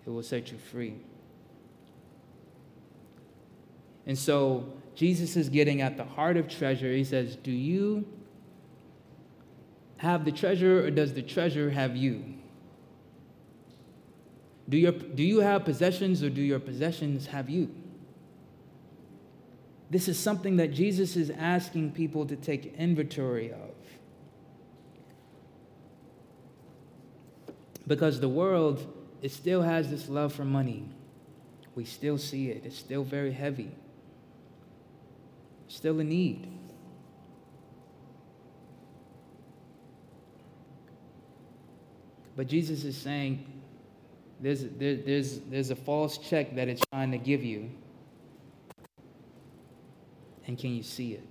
it 0.06 0.10
will 0.10 0.22
set 0.22 0.52
you 0.52 0.58
free. 0.58 0.94
And 4.06 4.18
so 4.18 4.72
Jesus 4.94 5.36
is 5.36 5.48
getting 5.48 5.80
at 5.80 5.96
the 5.96 6.04
heart 6.04 6.36
of 6.36 6.48
treasure. 6.48 6.92
He 6.92 7.04
says, 7.04 7.36
Do 7.36 7.52
you 7.52 8.06
have 9.98 10.24
the 10.24 10.32
treasure 10.32 10.84
or 10.84 10.90
does 10.90 11.14
the 11.14 11.22
treasure 11.22 11.70
have 11.70 11.96
you? 11.96 12.24
Do, 14.68 14.76
your, 14.76 14.92
do 14.92 15.22
you 15.22 15.40
have 15.40 15.64
possessions 15.64 16.22
or 16.22 16.30
do 16.30 16.40
your 16.40 16.58
possessions 16.58 17.26
have 17.26 17.48
you? 17.48 17.70
This 19.92 20.08
is 20.08 20.18
something 20.18 20.56
that 20.56 20.72
Jesus 20.72 21.16
is 21.16 21.28
asking 21.28 21.92
people 21.92 22.24
to 22.24 22.34
take 22.34 22.74
inventory 22.78 23.52
of. 23.52 23.74
Because 27.86 28.18
the 28.18 28.28
world, 28.28 28.90
it 29.20 29.32
still 29.32 29.60
has 29.60 29.90
this 29.90 30.08
love 30.08 30.32
for 30.32 30.46
money. 30.46 30.88
We 31.74 31.84
still 31.84 32.16
see 32.16 32.48
it. 32.48 32.62
It's 32.64 32.78
still 32.78 33.04
very 33.04 33.32
heavy. 33.32 33.70
Still 35.68 36.00
a 36.00 36.04
need. 36.04 36.50
But 42.34 42.46
Jesus 42.46 42.84
is 42.84 42.96
saying 42.96 43.44
there's, 44.40 44.64
there, 44.64 44.96
there's, 44.96 45.40
there's 45.40 45.68
a 45.68 45.76
false 45.76 46.16
check 46.16 46.56
that 46.56 46.68
it's 46.68 46.82
trying 46.90 47.10
to 47.10 47.18
give 47.18 47.44
you. 47.44 47.70
And 50.52 50.58
can 50.58 50.76
you 50.76 50.82
see 50.82 51.14
it? 51.14 51.26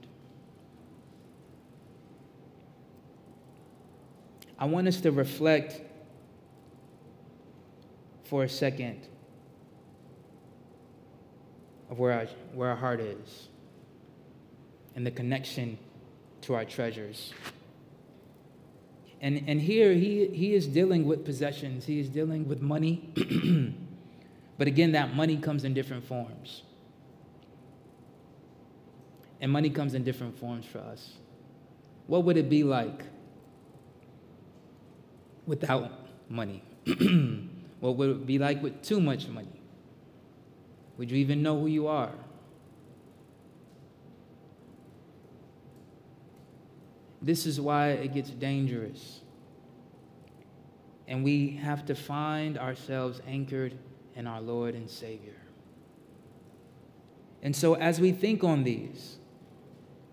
I 4.57 4.65
want 4.65 4.87
us 4.87 4.99
to 5.01 5.11
reflect 5.11 5.79
for 8.23 8.43
a 8.43 8.49
second 8.49 9.07
of 11.91 11.99
where 11.99 12.13
our, 12.13 12.25
where 12.55 12.69
our 12.69 12.75
heart 12.75 12.99
is 12.99 13.49
and 14.95 15.05
the 15.05 15.11
connection 15.11 15.77
to 16.41 16.55
our 16.55 16.65
treasures. 16.65 17.31
And, 19.21 19.43
and 19.45 19.61
here 19.61 19.93
he, 19.93 20.29
he 20.29 20.55
is 20.55 20.65
dealing 20.65 21.05
with 21.05 21.25
possessions, 21.25 21.85
he 21.85 21.99
is 21.99 22.09
dealing 22.09 22.47
with 22.47 22.59
money. 22.59 23.13
but 24.57 24.67
again, 24.67 24.93
that 24.93 25.13
money 25.13 25.37
comes 25.37 25.63
in 25.63 25.75
different 25.75 26.07
forms. 26.07 26.63
And 29.41 29.51
money 29.51 29.69
comes 29.69 29.93
in 29.95 30.03
different 30.03 30.39
forms 30.39 30.65
for 30.65 30.79
us. 30.79 31.13
What 32.07 32.23
would 32.23 32.37
it 32.37 32.49
be 32.49 32.63
like 32.63 33.03
without 35.45 35.91
money? 36.29 36.63
What 37.81 37.97
would 37.97 38.09
it 38.11 38.25
be 38.27 38.37
like 38.37 38.61
with 38.61 38.83
too 38.83 39.01
much 39.01 39.27
money? 39.27 39.59
Would 40.97 41.09
you 41.09 41.17
even 41.17 41.41
know 41.41 41.59
who 41.59 41.65
you 41.65 41.87
are? 41.87 42.13
This 47.23 47.47
is 47.47 47.59
why 47.59 47.89
it 47.89 48.13
gets 48.13 48.29
dangerous. 48.29 49.21
And 51.07 51.23
we 51.23 51.57
have 51.57 51.85
to 51.87 51.95
find 51.95 52.57
ourselves 52.57 53.19
anchored 53.27 53.73
in 54.15 54.27
our 54.27 54.41
Lord 54.41 54.75
and 54.75 54.87
Savior. 54.87 55.33
And 57.41 57.55
so, 57.55 57.73
as 57.73 57.99
we 57.99 58.11
think 58.11 58.43
on 58.43 58.63
these, 58.63 59.17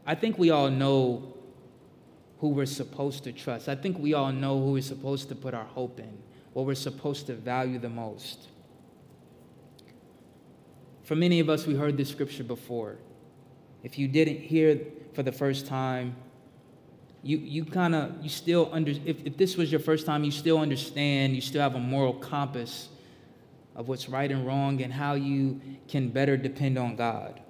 I 0.08 0.14
think 0.14 0.38
we 0.38 0.48
all 0.48 0.70
know 0.70 1.34
who 2.38 2.48
we're 2.48 2.64
supposed 2.64 3.24
to 3.24 3.32
trust. 3.32 3.68
I 3.68 3.74
think 3.74 3.98
we 3.98 4.14
all 4.14 4.32
know 4.32 4.58
who 4.58 4.72
we're 4.72 4.80
supposed 4.80 5.28
to 5.28 5.34
put 5.34 5.52
our 5.52 5.66
hope 5.66 6.00
in 6.00 6.16
what 6.54 6.64
we're 6.64 6.74
supposed 6.74 7.26
to 7.26 7.34
value 7.34 7.78
the 7.78 7.90
most. 7.90 8.48
For 11.02 11.14
many 11.14 11.40
of 11.40 11.50
us, 11.50 11.66
we 11.66 11.74
heard 11.74 11.98
this 11.98 12.08
scripture 12.08 12.42
before. 12.42 12.96
If 13.82 13.98
you 13.98 14.08
didn't 14.08 14.38
hear 14.38 14.80
for 15.12 15.22
the 15.22 15.30
first 15.30 15.66
time, 15.66 16.16
you, 17.22 17.36
you 17.36 17.66
kind 17.66 17.94
of, 17.94 18.14
you 18.22 18.30
still 18.30 18.70
under, 18.72 18.92
if, 19.04 19.26
if 19.26 19.36
this 19.36 19.58
was 19.58 19.70
your 19.70 19.80
first 19.80 20.06
time, 20.06 20.24
you 20.24 20.30
still 20.30 20.58
understand, 20.58 21.34
you 21.34 21.42
still 21.42 21.60
have 21.60 21.74
a 21.74 21.80
moral 21.80 22.14
compass 22.14 22.88
of 23.76 23.88
what's 23.88 24.08
right 24.08 24.32
and 24.32 24.46
wrong 24.46 24.80
and 24.80 24.90
how 24.90 25.14
you 25.14 25.60
can 25.86 26.08
better 26.08 26.38
depend 26.38 26.78
on 26.78 26.96
God. 26.96 27.42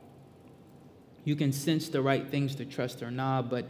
You 1.25 1.37
can 1.37 1.53
sense 1.53 1.89
the 1.89 2.01
right 2.01 2.29
things 2.29 2.55
to 2.57 2.65
trust 2.65 3.03
or 3.03 3.11
not, 3.11 3.51
but 3.51 3.67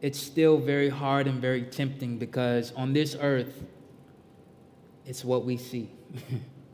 it's 0.00 0.18
still 0.18 0.58
very 0.58 0.88
hard 0.88 1.26
and 1.26 1.40
very 1.40 1.62
tempting 1.62 2.18
because 2.18 2.72
on 2.72 2.92
this 2.92 3.16
earth, 3.20 3.62
it's 5.06 5.24
what 5.24 5.44
we 5.44 5.56
see. 5.56 5.90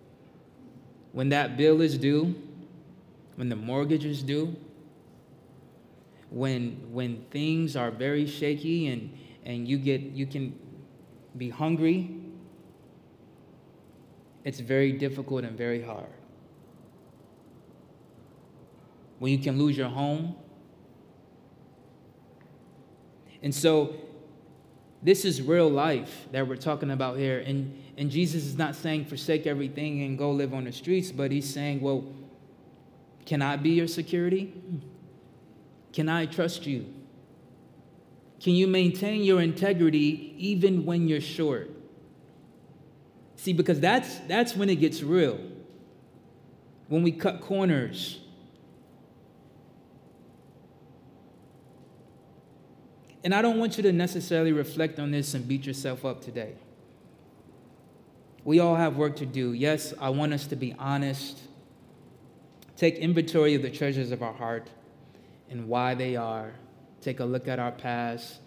when 1.13 1.29
that 1.29 1.57
bill 1.57 1.81
is 1.81 1.99
due, 1.99 2.35
when 3.37 3.49
the 3.49 3.57
mortgage 3.57 4.05
is 4.05 4.23
due, 4.23 4.57
when 6.31 6.77
when 6.91 7.25
things 7.31 7.77
are 7.77 7.91
very 7.91 8.27
shaky 8.27 8.89
and 8.89 9.13
and 9.45 9.67
you 9.67 9.79
get 9.79 10.01
you 10.01 10.27
can 10.27 10.59
be 11.37 11.51
hungry, 11.51 12.11
it's 14.45 14.61
very 14.61 14.93
difficult 14.93 15.45
and 15.45 15.57
very 15.57 15.83
hard. 15.83 16.18
When 19.19 19.33
you 19.33 19.39
can 19.39 19.59
lose 19.59 19.77
your 19.77 19.89
home, 19.89 20.37
and 23.43 23.55
so 23.55 23.95
this 25.03 25.25
is 25.25 25.41
real 25.41 25.69
life 25.69 26.27
that 26.33 26.47
we're 26.49 26.57
talking 26.57 26.91
about 26.91 27.19
here. 27.19 27.39
And, 27.41 27.83
and 27.97 28.11
Jesus 28.11 28.45
is 28.45 28.57
not 28.57 28.75
saying 28.75 29.05
forsake 29.05 29.47
everything 29.47 30.03
and 30.03 30.19
go 30.19 30.31
live 30.31 30.53
on 30.53 30.65
the 30.65 30.73
streets, 30.73 31.13
but 31.13 31.31
he's 31.31 31.53
saying, 31.53 31.81
well, 31.81 32.05
can 33.25 33.43
I 33.43 33.57
be 33.57 33.71
your 33.71 33.87
security? 33.87 34.53
Can 35.93 36.09
I 36.09 36.27
trust 36.27 36.67
you? 36.67 36.87
Can 38.41 38.55
you 38.55 38.67
maintain 38.67 39.23
your 39.23 39.41
integrity 39.41 40.35
even 40.39 40.85
when 40.85 41.09
you're 41.09 41.21
short? 41.21 41.71
See, 43.37 43.53
because 43.53 43.79
that's, 43.79 44.17
that's 44.21 44.57
when 44.57 44.69
it 44.69 44.77
gets 44.77 45.03
real. 45.03 45.39
When 46.89 47.03
we 47.03 47.13
cut 47.13 47.41
corners, 47.41 48.21
And 53.29 53.35
I 53.35 53.43
don't 53.43 53.59
want 53.59 53.77
you 53.77 53.83
to 53.83 53.93
necessarily 53.93 54.53
reflect 54.53 54.99
on 54.99 55.11
this 55.11 55.35
and 55.35 55.47
beat 55.47 55.67
yourself 55.67 56.07
up 56.07 56.23
today. 56.23 56.55
We 58.43 58.59
all 58.59 58.75
have 58.75 58.97
work 58.97 59.17
to 59.17 59.27
do. 59.27 59.53
Yes, 59.53 59.93
I 60.01 60.09
want 60.09 60.33
us 60.33 60.47
to 60.47 60.57
be 60.57 60.75
honest, 60.79 61.39
take 62.79 62.95
inventory 62.95 63.55
of 63.55 63.61
the 63.61 63.69
treasures 63.69 64.13
of 64.13 64.23
our 64.23 64.33
heart 64.33 64.71
and 65.51 65.69
why 65.69 65.93
they 65.95 66.17
are. 66.17 66.55
Take 67.03 67.21
a 67.21 67.25
look 67.27 67.49
at 67.49 67.59
our 67.59 67.71
past. 67.71 68.39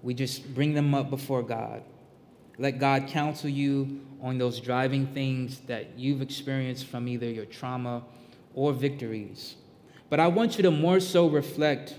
We 0.00 0.14
just 0.14 0.54
bring 0.54 0.72
them 0.72 0.94
up 0.94 1.10
before 1.10 1.42
God. 1.42 1.82
Let 2.56 2.78
God 2.78 3.08
counsel 3.08 3.50
you 3.50 4.00
on 4.22 4.38
those 4.38 4.60
driving 4.60 5.08
things 5.08 5.60
that 5.66 5.98
you've 5.98 6.22
experienced 6.22 6.86
from 6.86 7.06
either 7.06 7.28
your 7.28 7.44
trauma 7.44 8.02
or 8.54 8.72
victories. 8.72 9.56
But 10.08 10.20
I 10.20 10.28
want 10.28 10.56
you 10.56 10.62
to 10.62 10.70
more 10.70 11.00
so 11.00 11.26
reflect 11.26 11.96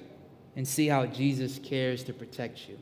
and 0.55 0.67
see 0.67 0.87
how 0.87 1.05
Jesus 1.05 1.59
cares 1.59 2.03
to 2.03 2.13
protect 2.13 2.67
you. 2.69 2.77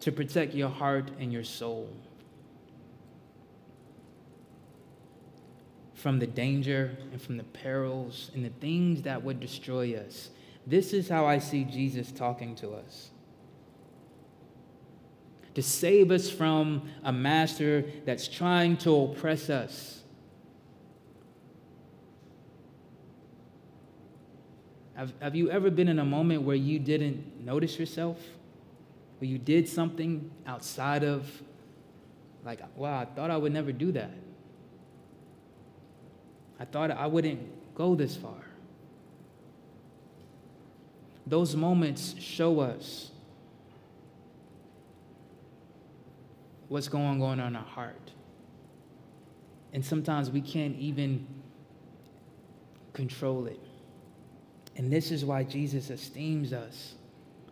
To 0.00 0.12
protect 0.12 0.54
your 0.54 0.68
heart 0.68 1.10
and 1.18 1.32
your 1.32 1.44
soul 1.44 1.88
from 6.02 6.18
the 6.18 6.26
danger 6.26 6.96
and 7.12 7.22
from 7.22 7.36
the 7.36 7.44
perils 7.44 8.32
and 8.34 8.44
the 8.44 8.50
things 8.50 9.02
that 9.02 9.22
would 9.22 9.38
destroy 9.38 9.94
us. 9.94 10.30
This 10.66 10.92
is 10.92 11.08
how 11.08 11.26
I 11.26 11.38
see 11.38 11.62
Jesus 11.62 12.10
talking 12.10 12.56
to 12.56 12.72
us. 12.72 13.10
To 15.54 15.62
save 15.62 16.10
us 16.10 16.28
from 16.28 16.88
a 17.04 17.12
master 17.12 17.84
that's 18.04 18.26
trying 18.26 18.78
to 18.78 18.92
oppress 18.96 19.48
us 19.48 20.01
Have, 25.02 25.12
have 25.20 25.34
you 25.34 25.50
ever 25.50 25.68
been 25.68 25.88
in 25.88 25.98
a 25.98 26.04
moment 26.04 26.42
where 26.42 26.54
you 26.54 26.78
didn't 26.78 27.44
notice 27.44 27.76
yourself? 27.76 28.18
Where 29.18 29.28
you 29.28 29.36
did 29.36 29.68
something 29.68 30.30
outside 30.46 31.02
of, 31.02 31.28
like, 32.44 32.60
wow, 32.76 33.00
I 33.00 33.06
thought 33.06 33.28
I 33.28 33.36
would 33.36 33.52
never 33.52 33.72
do 33.72 33.90
that. 33.90 34.12
I 36.60 36.66
thought 36.66 36.92
I 36.92 37.08
wouldn't 37.08 37.40
go 37.74 37.96
this 37.96 38.16
far. 38.16 38.36
Those 41.26 41.56
moments 41.56 42.14
show 42.20 42.60
us 42.60 43.10
what's 46.68 46.86
going 46.86 47.20
on 47.20 47.40
in 47.40 47.56
our 47.56 47.64
heart. 47.64 48.12
And 49.72 49.84
sometimes 49.84 50.30
we 50.30 50.42
can't 50.42 50.76
even 50.76 51.26
control 52.92 53.46
it. 53.48 53.58
And 54.76 54.92
this 54.92 55.10
is 55.10 55.24
why 55.24 55.44
Jesus 55.44 55.90
esteems 55.90 56.52
us 56.52 56.94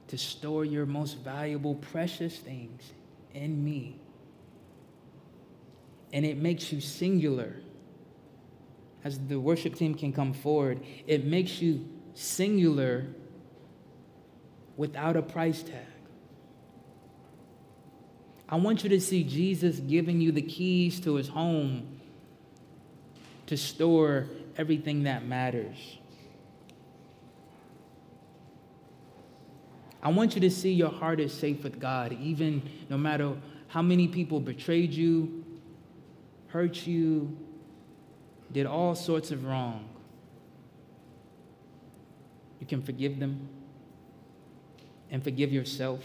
to 0.08 0.18
store 0.18 0.64
your 0.64 0.86
most 0.86 1.18
valuable, 1.18 1.74
precious 1.76 2.38
things 2.38 2.82
in 3.34 3.62
me. 3.64 3.96
And 6.12 6.24
it 6.24 6.36
makes 6.38 6.72
you 6.72 6.80
singular. 6.80 7.56
As 9.04 9.18
the 9.18 9.38
worship 9.38 9.76
team 9.76 9.94
can 9.94 10.12
come 10.12 10.32
forward, 10.32 10.80
it 11.06 11.24
makes 11.24 11.62
you 11.62 11.88
singular 12.14 13.06
without 14.76 15.16
a 15.16 15.22
price 15.22 15.62
tag. 15.62 15.86
I 18.48 18.56
want 18.56 18.82
you 18.82 18.90
to 18.90 19.00
see 19.00 19.22
Jesus 19.22 19.78
giving 19.78 20.20
you 20.20 20.32
the 20.32 20.42
keys 20.42 20.98
to 21.00 21.14
his 21.14 21.28
home 21.28 22.00
to 23.46 23.56
store 23.56 24.26
everything 24.56 25.04
that 25.04 25.24
matters. 25.24 25.99
I 30.02 30.10
want 30.10 30.34
you 30.34 30.40
to 30.40 30.50
see 30.50 30.72
your 30.72 30.90
heart 30.90 31.20
is 31.20 31.32
safe 31.32 31.62
with 31.62 31.78
God, 31.78 32.16
even 32.20 32.62
no 32.88 32.96
matter 32.96 33.34
how 33.68 33.82
many 33.82 34.08
people 34.08 34.40
betrayed 34.40 34.92
you, 34.92 35.44
hurt 36.48 36.86
you, 36.86 37.36
did 38.52 38.66
all 38.66 38.94
sorts 38.94 39.30
of 39.30 39.44
wrong. 39.44 39.88
You 42.60 42.66
can 42.66 42.82
forgive 42.82 43.18
them 43.18 43.48
and 45.10 45.22
forgive 45.22 45.52
yourself. 45.52 46.02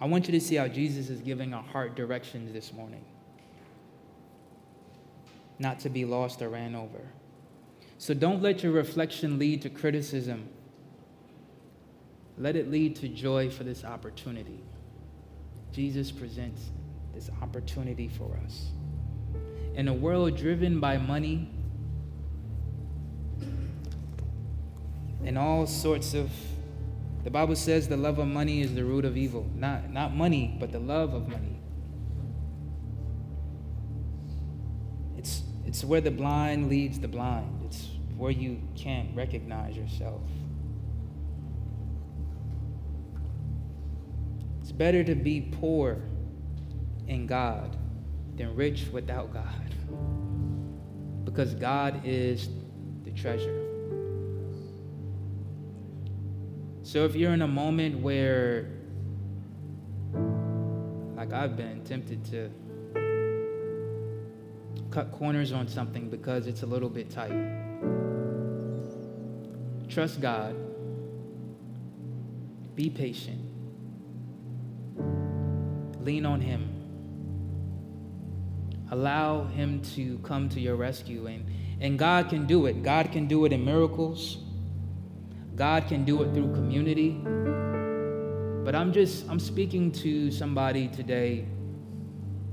I 0.00 0.06
want 0.06 0.26
you 0.26 0.32
to 0.32 0.40
see 0.40 0.56
how 0.56 0.68
Jesus 0.68 1.10
is 1.10 1.20
giving 1.20 1.54
our 1.54 1.62
heart 1.62 1.94
directions 1.94 2.52
this 2.52 2.72
morning. 2.72 3.04
Not 5.58 5.80
to 5.80 5.88
be 5.88 6.04
lost 6.04 6.42
or 6.42 6.48
ran 6.48 6.74
over. 6.74 7.00
So 8.02 8.14
don't 8.14 8.42
let 8.42 8.64
your 8.64 8.72
reflection 8.72 9.38
lead 9.38 9.62
to 9.62 9.70
criticism. 9.70 10.48
Let 12.36 12.56
it 12.56 12.68
lead 12.68 12.96
to 12.96 13.06
joy 13.06 13.48
for 13.48 13.62
this 13.62 13.84
opportunity. 13.84 14.58
Jesus 15.70 16.10
presents 16.10 16.70
this 17.14 17.30
opportunity 17.40 18.08
for 18.08 18.36
us. 18.44 18.72
In 19.76 19.86
a 19.86 19.92
world 19.92 20.36
driven 20.36 20.80
by 20.80 20.98
money 20.98 21.48
and 25.24 25.38
all 25.38 25.68
sorts 25.68 26.12
of 26.12 26.28
the 27.22 27.30
Bible 27.30 27.54
says 27.54 27.86
the 27.86 27.96
love 27.96 28.18
of 28.18 28.26
money 28.26 28.62
is 28.62 28.74
the 28.74 28.84
root 28.84 29.04
of 29.04 29.16
evil. 29.16 29.48
Not, 29.54 29.92
not 29.92 30.12
money, 30.12 30.56
but 30.58 30.72
the 30.72 30.80
love 30.80 31.14
of 31.14 31.28
money. 31.28 31.60
It's, 35.16 35.44
it's 35.64 35.84
where 35.84 36.00
the 36.00 36.10
blind 36.10 36.68
leads 36.68 36.98
the 36.98 37.06
blind 37.06 37.60
where 38.22 38.30
you 38.30 38.56
can't 38.76 39.08
recognize 39.16 39.76
yourself. 39.76 40.22
It's 44.60 44.70
better 44.70 45.02
to 45.02 45.16
be 45.16 45.40
poor 45.40 45.98
in 47.08 47.26
God 47.26 47.76
than 48.36 48.54
rich 48.54 48.86
without 48.92 49.34
God. 49.34 49.74
Because 51.24 51.54
God 51.54 52.02
is 52.04 52.48
the 53.02 53.10
treasure. 53.10 53.58
So 56.84 57.04
if 57.04 57.16
you're 57.16 57.32
in 57.32 57.42
a 57.42 57.48
moment 57.48 57.98
where, 57.98 58.70
like 61.16 61.32
I've 61.32 61.56
been, 61.56 61.82
tempted 61.82 62.24
to 62.26 62.52
cut 64.92 65.10
corners 65.10 65.50
on 65.50 65.66
something 65.66 66.08
because 66.08 66.46
it's 66.46 66.62
a 66.62 66.66
little 66.66 66.88
bit 66.88 67.10
tight 67.10 67.62
Trust 69.92 70.22
God. 70.22 70.56
Be 72.74 72.88
patient. 72.88 73.40
Lean 76.02 76.24
on 76.24 76.40
Him. 76.40 76.70
Allow 78.90 79.44
Him 79.44 79.82
to 79.94 80.16
come 80.20 80.48
to 80.48 80.60
your 80.60 80.76
rescue. 80.76 81.26
And, 81.26 81.44
and 81.78 81.98
God 81.98 82.30
can 82.30 82.46
do 82.46 82.64
it. 82.64 82.82
God 82.82 83.12
can 83.12 83.26
do 83.26 83.44
it 83.44 83.52
in 83.52 83.66
miracles. 83.66 84.38
God 85.56 85.86
can 85.88 86.06
do 86.06 86.22
it 86.22 86.32
through 86.32 86.54
community. 86.54 87.20
But 88.64 88.74
I'm 88.74 88.94
just, 88.94 89.28
I'm 89.28 89.40
speaking 89.40 89.92
to 89.92 90.30
somebody 90.30 90.88
today 90.88 91.44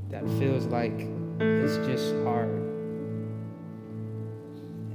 that 0.09 0.27
feels 0.39 0.65
like 0.65 1.07
it's 1.39 1.77
just 1.87 2.13
hard. 2.25 2.49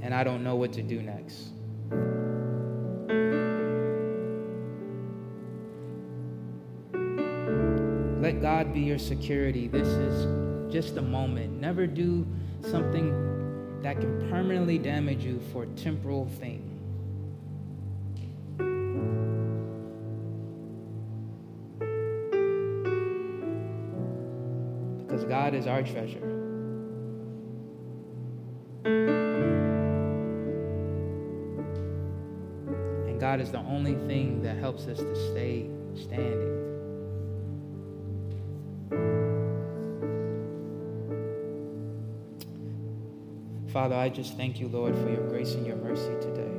And 0.03 0.13
I 0.13 0.23
don't 0.23 0.43
know 0.43 0.55
what 0.55 0.73
to 0.73 0.83
do 0.83 1.01
next. 1.01 1.54
God 8.45 8.75
be 8.75 8.81
your 8.81 8.99
security. 8.99 9.67
This 9.67 9.87
is 9.87 10.71
just 10.71 10.97
a 10.97 11.01
moment. 11.01 11.59
Never 11.59 11.87
do 11.87 12.27
something 12.61 13.81
that 13.81 13.99
can 13.99 14.29
permanently 14.29 14.77
damage 14.77 15.23
you 15.23 15.41
for 15.51 15.63
a 15.63 15.67
temporal 15.69 16.27
thing. 16.27 16.61
Because 25.07 25.25
God 25.25 25.55
is 25.55 25.65
our 25.65 25.81
treasure. 25.81 26.23
And 33.07 33.19
God 33.19 33.41
is 33.41 33.49
the 33.51 33.57
only 33.57 33.95
thing 34.07 34.43
that 34.43 34.57
helps 34.57 34.85
us 34.85 34.99
to 34.99 35.15
stay 35.31 35.67
standing. 35.95 36.64
Father, 43.75 43.95
I 43.95 44.07
just 44.07 44.37
thank 44.37 44.61
you, 44.61 44.69
Lord, 44.69 44.95
for 44.95 45.09
your 45.09 45.27
grace 45.27 45.53
and 45.53 45.67
your 45.67 45.75
mercy 45.75 46.13
today. 46.21 46.49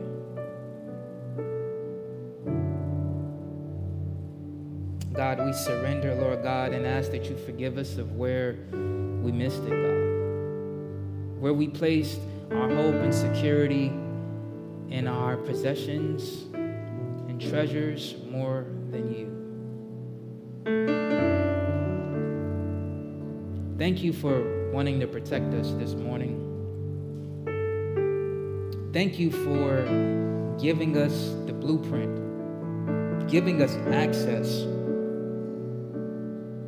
God, 5.14 5.46
we 5.46 5.54
surrender, 5.54 6.14
Lord 6.16 6.42
God, 6.42 6.74
and 6.74 6.86
ask 6.86 7.10
that 7.12 7.24
you 7.24 7.38
forgive 7.38 7.78
us 7.78 7.96
of 7.96 8.16
where 8.16 8.58
we 8.70 9.32
missed 9.32 9.62
it, 9.62 9.70
God. 9.70 11.40
Where 11.40 11.54
we 11.54 11.68
placed 11.68 12.20
our 12.50 12.68
hope 12.68 12.96
and 12.96 13.14
security 13.14 13.86
in 14.90 15.06
our 15.08 15.38
possessions 15.38 16.42
and 16.52 17.40
treasures 17.40 18.16
more 18.28 18.66
than 18.90 19.10
you. 19.10 19.32
Thank 23.78 24.02
you 24.02 24.12
for 24.12 24.70
wanting 24.70 25.00
to 25.00 25.06
protect 25.06 25.54
us 25.54 25.70
this 25.78 25.94
morning. 25.94 26.45
Thank 28.96 29.18
you 29.18 29.30
for 29.30 29.84
giving 30.58 30.96
us 30.96 31.34
the 31.44 31.52
blueprint, 31.52 33.28
giving 33.28 33.60
us 33.60 33.76
access, 33.92 34.62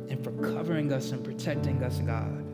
and 0.09 0.23
for 0.23 0.31
covering 0.33 0.93
us 0.93 1.09
and 1.09 1.23
protecting 1.23 1.81
us, 1.81 1.97
God. 2.01 2.45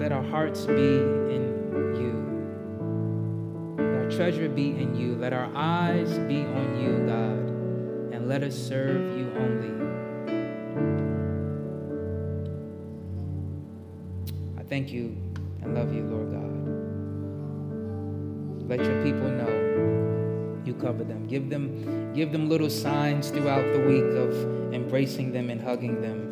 Let 0.00 0.10
our 0.10 0.22
hearts 0.22 0.64
be 0.64 0.72
in 0.72 1.52
you. 2.00 2.14
Let 3.76 4.04
our 4.04 4.10
treasure 4.10 4.48
be 4.48 4.70
in 4.70 4.96
you. 4.98 5.16
Let 5.16 5.34
our 5.34 5.52
eyes 5.54 6.18
be 6.20 6.38
on 6.46 6.80
you, 6.80 7.06
God, 7.06 7.50
and 8.14 8.26
let 8.26 8.42
us 8.42 8.56
serve 8.56 9.18
you 9.18 9.30
only. 9.36 9.93
Thank 14.74 14.90
you 14.90 15.16
and 15.62 15.72
love 15.72 15.94
you, 15.94 16.02
Lord 16.02 16.32
God. 16.32 16.52
Let 18.68 18.80
your 18.84 19.04
people 19.04 19.28
know 19.30 20.62
you 20.64 20.74
cover 20.74 21.04
them. 21.04 21.28
Give 21.28 21.48
them, 21.48 22.12
give 22.12 22.32
them 22.32 22.48
little 22.48 22.68
signs 22.68 23.30
throughout 23.30 23.72
the 23.72 23.78
week 23.86 24.02
of 24.02 24.74
embracing 24.74 25.30
them 25.30 25.48
and 25.48 25.60
hugging 25.60 26.00
them. 26.02 26.23